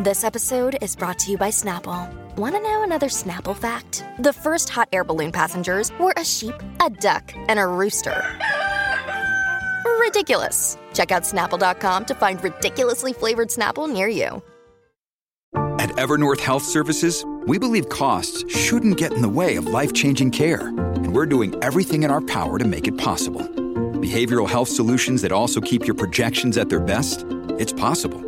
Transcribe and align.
This 0.00 0.22
episode 0.22 0.78
is 0.80 0.94
brought 0.94 1.18
to 1.18 1.32
you 1.32 1.36
by 1.36 1.48
Snapple. 1.48 2.08
Want 2.36 2.54
to 2.54 2.60
know 2.60 2.84
another 2.84 3.08
Snapple 3.08 3.56
fact? 3.56 4.04
The 4.20 4.32
first 4.32 4.68
hot 4.68 4.88
air 4.92 5.02
balloon 5.02 5.32
passengers 5.32 5.90
were 5.98 6.14
a 6.16 6.24
sheep, 6.24 6.54
a 6.80 6.88
duck, 6.88 7.34
and 7.48 7.58
a 7.58 7.66
rooster. 7.66 8.22
Ridiculous. 9.98 10.78
Check 10.94 11.10
out 11.10 11.24
snapple.com 11.24 12.04
to 12.04 12.14
find 12.14 12.40
ridiculously 12.44 13.12
flavored 13.12 13.48
Snapple 13.48 13.92
near 13.92 14.06
you. 14.06 14.40
At 15.80 15.90
Evernorth 15.96 16.40
Health 16.42 16.62
Services, 16.62 17.24
we 17.48 17.58
believe 17.58 17.88
costs 17.88 18.44
shouldn't 18.48 18.98
get 18.98 19.12
in 19.14 19.20
the 19.20 19.28
way 19.28 19.56
of 19.56 19.66
life 19.66 19.94
changing 19.94 20.30
care, 20.30 20.68
and 20.68 21.12
we're 21.12 21.26
doing 21.26 21.56
everything 21.60 22.04
in 22.04 22.12
our 22.12 22.20
power 22.20 22.56
to 22.56 22.64
make 22.64 22.86
it 22.86 22.96
possible. 22.98 23.42
Behavioral 23.98 24.48
health 24.48 24.68
solutions 24.68 25.22
that 25.22 25.32
also 25.32 25.60
keep 25.60 25.86
your 25.86 25.96
projections 25.96 26.56
at 26.56 26.68
their 26.68 26.78
best? 26.78 27.26
It's 27.58 27.72
possible. 27.72 28.27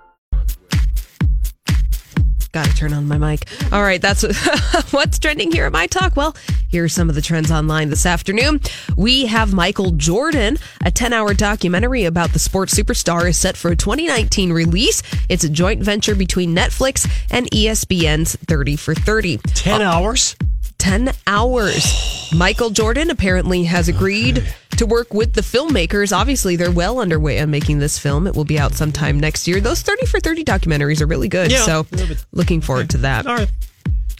Got 2.51 2.65
to 2.65 2.75
turn 2.75 2.91
on 2.91 3.07
my 3.07 3.17
mic. 3.17 3.47
All 3.71 3.81
right, 3.81 4.01
that's 4.01 4.23
what's 4.91 5.19
trending 5.19 5.53
here 5.53 5.65
at 5.65 5.71
My 5.71 5.87
Talk. 5.87 6.17
Well, 6.17 6.35
here 6.67 6.83
are 6.83 6.89
some 6.89 7.07
of 7.07 7.15
the 7.15 7.21
trends 7.21 7.49
online 7.49 7.89
this 7.89 8.05
afternoon. 8.05 8.59
We 8.97 9.27
have 9.27 9.53
Michael 9.53 9.91
Jordan, 9.91 10.57
a 10.83 10.91
10 10.91 11.13
hour 11.13 11.33
documentary 11.33 12.03
about 12.03 12.33
the 12.33 12.39
sports 12.39 12.73
superstar, 12.77 13.29
is 13.29 13.39
set 13.39 13.55
for 13.55 13.71
a 13.71 13.75
2019 13.77 14.51
release. 14.51 15.01
It's 15.29 15.45
a 15.45 15.49
joint 15.49 15.81
venture 15.81 16.13
between 16.13 16.53
Netflix 16.53 17.09
and 17.29 17.49
ESPN's 17.51 18.35
30 18.35 18.75
for 18.75 18.95
30. 18.95 19.37
10 19.37 19.81
uh, 19.81 19.85
hours? 19.85 20.35
10 20.81 21.13
hours. 21.27 22.31
Michael 22.35 22.71
Jordan 22.71 23.11
apparently 23.11 23.65
has 23.65 23.87
agreed 23.87 24.43
to 24.77 24.87
work 24.87 25.13
with 25.13 25.33
the 25.33 25.41
filmmakers. 25.41 26.11
Obviously, 26.11 26.55
they're 26.55 26.71
well 26.71 26.99
underway 26.99 27.39
on 27.39 27.51
making 27.51 27.77
this 27.77 27.99
film. 27.99 28.25
It 28.25 28.35
will 28.35 28.45
be 28.45 28.57
out 28.57 28.73
sometime 28.73 29.19
next 29.19 29.47
year. 29.47 29.61
Those 29.61 29.83
30 29.83 30.07
for 30.07 30.19
30 30.19 30.43
documentaries 30.43 30.99
are 30.99 31.05
really 31.05 31.27
good. 31.27 31.51
Yeah, 31.51 31.59
so, 31.59 31.85
looking 32.31 32.61
forward 32.61 32.89
to 32.89 32.97
that. 32.97 33.25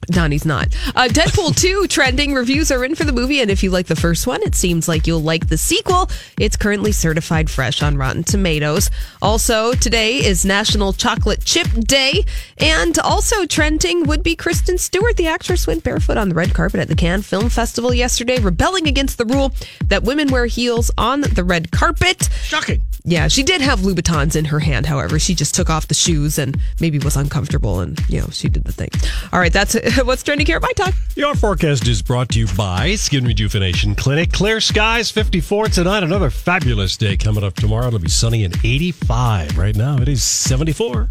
Donnie's 0.08 0.46
not. 0.46 0.68
Uh, 0.96 1.08
Deadpool 1.08 1.56
2 1.60 1.88
trending 1.88 2.34
reviews 2.34 2.72
are 2.72 2.84
in 2.84 2.96
for 2.96 3.04
the 3.04 3.12
movie, 3.12 3.42
and 3.42 3.52
if 3.52 3.64
you 3.64 3.70
like 3.70 3.88
the 3.88 3.96
first 3.96 4.28
one, 4.28 4.42
it 4.44 4.56
seems 4.56 4.88
like 4.88 5.08
you'll 5.08 5.22
like 5.22 5.48
the 5.48 5.58
sequel. 5.58 6.10
It's 6.40 6.58
currently 6.58 6.92
certified 6.92 7.50
fresh 7.50 7.82
on 7.82 7.98
Rotten 7.98 8.24
Tomatoes. 8.24 8.90
Also, 9.22 9.74
today 9.74 10.18
is 10.18 10.46
National 10.46 10.94
Chocolate 10.94 11.44
Chip 11.46 11.68
Day, 11.68 12.24
and 12.58 12.98
also 13.00 13.46
trending 13.46 14.06
would 14.06 14.24
be 14.24 14.36
Kristen 14.36 14.78
Stewart. 14.78 15.18
The 15.18 15.28
actress 15.28 15.68
went 15.68 15.84
barefoot 15.84 16.18
on 16.18 16.30
the 16.30 16.36
red 16.36 16.54
carpet 16.54 16.80
at 16.80 16.88
the 16.88 16.96
Cannes 16.96 17.24
Film 17.24 17.50
Festival 17.50 17.94
yesterday, 17.94 18.40
rebelling 18.40 18.88
against 18.88 19.18
the 19.18 19.26
rule 19.26 19.54
that 19.88 20.04
women 20.04 20.30
wear 20.30 20.46
heels 20.46 20.92
on 20.98 21.22
the 21.22 21.44
red 21.44 21.72
carpet. 21.72 22.30
Shocking. 22.44 22.82
Yeah, 23.04 23.28
she 23.28 23.44
did 23.44 23.62
have 23.62 23.80
Louboutins 23.80 24.36
in 24.36 24.46
her 24.46 24.60
hand. 24.60 24.86
However, 24.86 25.18
she 25.18 25.34
just 25.34 25.56
took 25.56 25.70
off 25.70 25.88
the 25.88 25.94
shoes 25.96 26.38
and 26.38 26.58
maybe 26.80 27.00
was 27.00 27.16
uncomfortable, 27.16 27.80
and 27.80 28.00
you 28.10 28.22
know 28.22 28.28
she 28.32 28.48
did 28.50 28.64
the 28.64 28.72
thing. 28.72 28.90
All 29.34 29.40
right, 29.40 29.52
that's 29.52 29.74
what's 30.04 30.22
trending 30.24 30.46
here 30.46 30.58
at 30.58 30.62
my 30.62 30.72
talk. 30.74 30.94
Your 31.16 31.34
forecast 31.36 31.88
is 31.88 32.02
brought 32.02 32.30
to 32.30 32.40
you 32.40 32.48
by 32.56 32.96
Skin 32.96 33.26
Rejuvenation 33.26 33.96
Clinic. 33.96 34.32
Clear 34.32 34.62
skies, 34.62 35.10
54 35.12 35.70
tonight. 35.70 36.04
Another 36.04 36.30
fabulous 36.30 36.96
day 36.98 37.18
coming 37.18 37.44
up 37.44 37.56
tomorrow. 37.56 37.88
It'll 37.88 38.00
be 38.00 38.10
sunny 38.10 38.44
and 38.44 38.56
85. 38.64 39.58
Right 39.58 39.76
now, 39.76 39.98
it 39.98 40.08
is 40.08 40.24
74. 40.24 41.10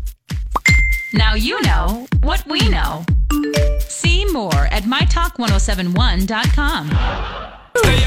Now 1.12 1.34
you 1.34 1.60
know 1.62 2.06
what 2.22 2.47
we 2.47 2.69
know. 2.69 3.04
See 3.80 4.25
more 4.27 4.66
at 4.66 4.84
mytalk1071.com. 4.84 6.91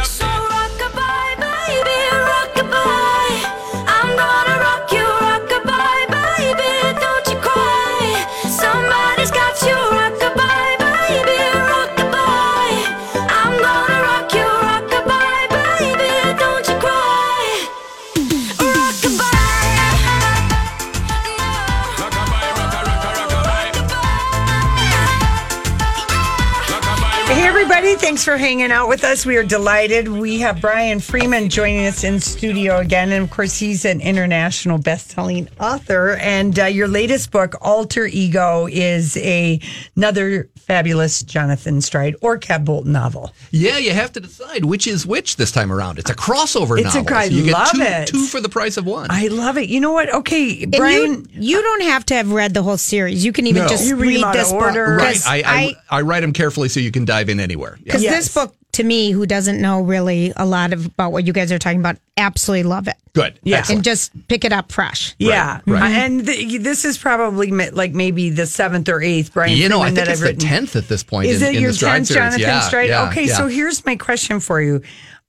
So 0.05 0.25
rockabye, 0.25 1.35
baby, 1.39 1.89
rockabye. 2.11 2.42
Thanks 28.03 28.25
for 28.25 28.35
hanging 28.37 28.69
out 28.71 28.89
with 28.89 29.05
us. 29.05 29.25
We 29.25 29.37
are 29.37 29.43
delighted. 29.43 30.09
We 30.09 30.39
have 30.41 30.59
Brian 30.59 30.99
Freeman 30.99 31.47
joining 31.49 31.85
us 31.87 32.03
in 32.03 32.19
studio 32.19 32.79
again. 32.79 33.11
And 33.13 33.23
of 33.23 33.31
course, 33.31 33.57
he's 33.57 33.85
an 33.85 34.01
international 34.01 34.77
best-selling 34.77 35.47
author. 35.59 36.11
And 36.17 36.59
uh, 36.59 36.65
your 36.65 36.89
latest 36.89 37.31
book, 37.31 37.55
Alter 37.61 38.05
Ego, 38.05 38.67
is 38.69 39.15
a, 39.17 39.59
another 39.95 40.49
fabulous 40.57 41.23
Jonathan 41.23 41.79
Stride 41.79 42.15
or 42.21 42.37
Cab 42.37 42.65
Bolton 42.65 42.91
novel. 42.91 43.31
Yeah, 43.51 43.77
you 43.77 43.91
have 43.93 44.11
to 44.13 44.19
decide 44.19 44.65
which 44.65 44.85
is 44.85 45.07
which 45.07 45.37
this 45.37 45.51
time 45.53 45.71
around. 45.71 45.97
It's 45.97 46.09
a 46.11 46.15
crossover 46.15 46.77
It's 46.79 46.93
a- 46.93 46.99
novel. 47.01 47.15
I 47.15 47.29
so 47.29 47.33
you 47.33 47.45
get 47.45 47.67
two, 47.73 47.81
it. 47.81 48.07
two 48.07 48.25
for 48.27 48.41
the 48.41 48.49
price 48.49 48.75
of 48.75 48.85
one. 48.85 49.07
I 49.11 49.27
love 49.27 49.57
it. 49.57 49.69
You 49.69 49.79
know 49.79 49.93
what? 49.93 50.13
Okay, 50.13 50.63
And 50.63 50.71
Brian. 50.73 51.25
you, 51.31 51.55
you 51.55 51.61
don't 51.61 51.83
have 51.83 52.05
to 52.07 52.15
have 52.15 52.31
read 52.33 52.53
the 52.53 52.63
whole 52.63 52.77
series. 52.77 53.23
You 53.23 53.31
can 53.31 53.47
even 53.47 53.63
No. 53.63 53.69
just 53.69 53.87
You 53.87 53.95
read 53.95 54.07
read, 54.09 54.17
them 54.17 54.23
out 54.25 54.33
this 54.33 54.51
book. 54.51 54.61
order. 54.61 54.97
right. 54.97 55.13
'Cause 55.13 55.25
I, 55.25 55.43
I, 55.45 55.75
I 55.97 56.01
write 56.01 56.19
them 56.19 56.33
carefully 56.33 56.67
so 56.69 56.79
you 56.81 56.91
can 56.91 57.05
dive 57.05 57.29
in 57.29 57.39
anywhere. 57.39 57.79
Yeah. 57.83 57.92
Because 57.93 58.03
Yes. 58.03 58.15
this 58.25 58.33
book, 58.33 58.55
to 58.73 58.83
me, 58.83 59.11
who 59.11 59.25
doesn't 59.27 59.61
know 59.61 59.81
really 59.81 60.33
a 60.35 60.45
lot 60.45 60.73
of, 60.73 60.87
about 60.87 61.11
what 61.11 61.25
you 61.27 61.33
guys 61.33 61.51
are 61.51 61.59
talking 61.59 61.79
about, 61.79 61.97
absolutely 62.17 62.63
love 62.63 62.87
it. 62.87 62.95
Good. 63.13 63.39
Yeah. 63.43 63.57
Excellent. 63.59 63.77
And 63.77 63.85
just 63.85 64.27
pick 64.27 64.43
it 64.43 64.51
up 64.51 64.71
fresh. 64.71 65.13
yeah, 65.19 65.59
right. 65.67 65.83
Uh, 65.83 65.85
and 65.85 66.25
th- 66.25 66.61
this 66.61 66.83
is 66.83 66.97
probably 66.97 67.51
like 67.51 67.93
maybe 67.93 68.31
the 68.31 68.47
seventh 68.47 68.89
or 68.89 68.99
eighth 69.01 69.31
Brian. 69.33 69.55
you 69.55 69.69
know, 69.69 69.81
I 69.81 69.91
think 69.91 69.99
it's 69.99 70.09
I've 70.09 70.19
the 70.19 70.25
written. 70.25 70.39
tenth 70.39 70.75
at 70.75 70.87
this 70.87 71.03
point. 71.03 71.27
Is 71.27 71.43
in, 71.43 71.49
it 71.49 71.55
in 71.57 71.61
your 71.61 71.71
the 71.71 71.77
tenth. 71.77 72.09
Jonathan 72.09 72.39
yeah, 72.41 72.61
Stride? 72.61 72.89
yeah, 72.89 73.07
okay, 73.09 73.27
yeah. 73.27 73.37
so 73.37 73.47
here's 73.47 73.85
my 73.85 73.95
question 73.95 74.39
for 74.39 74.59
you. 74.59 74.81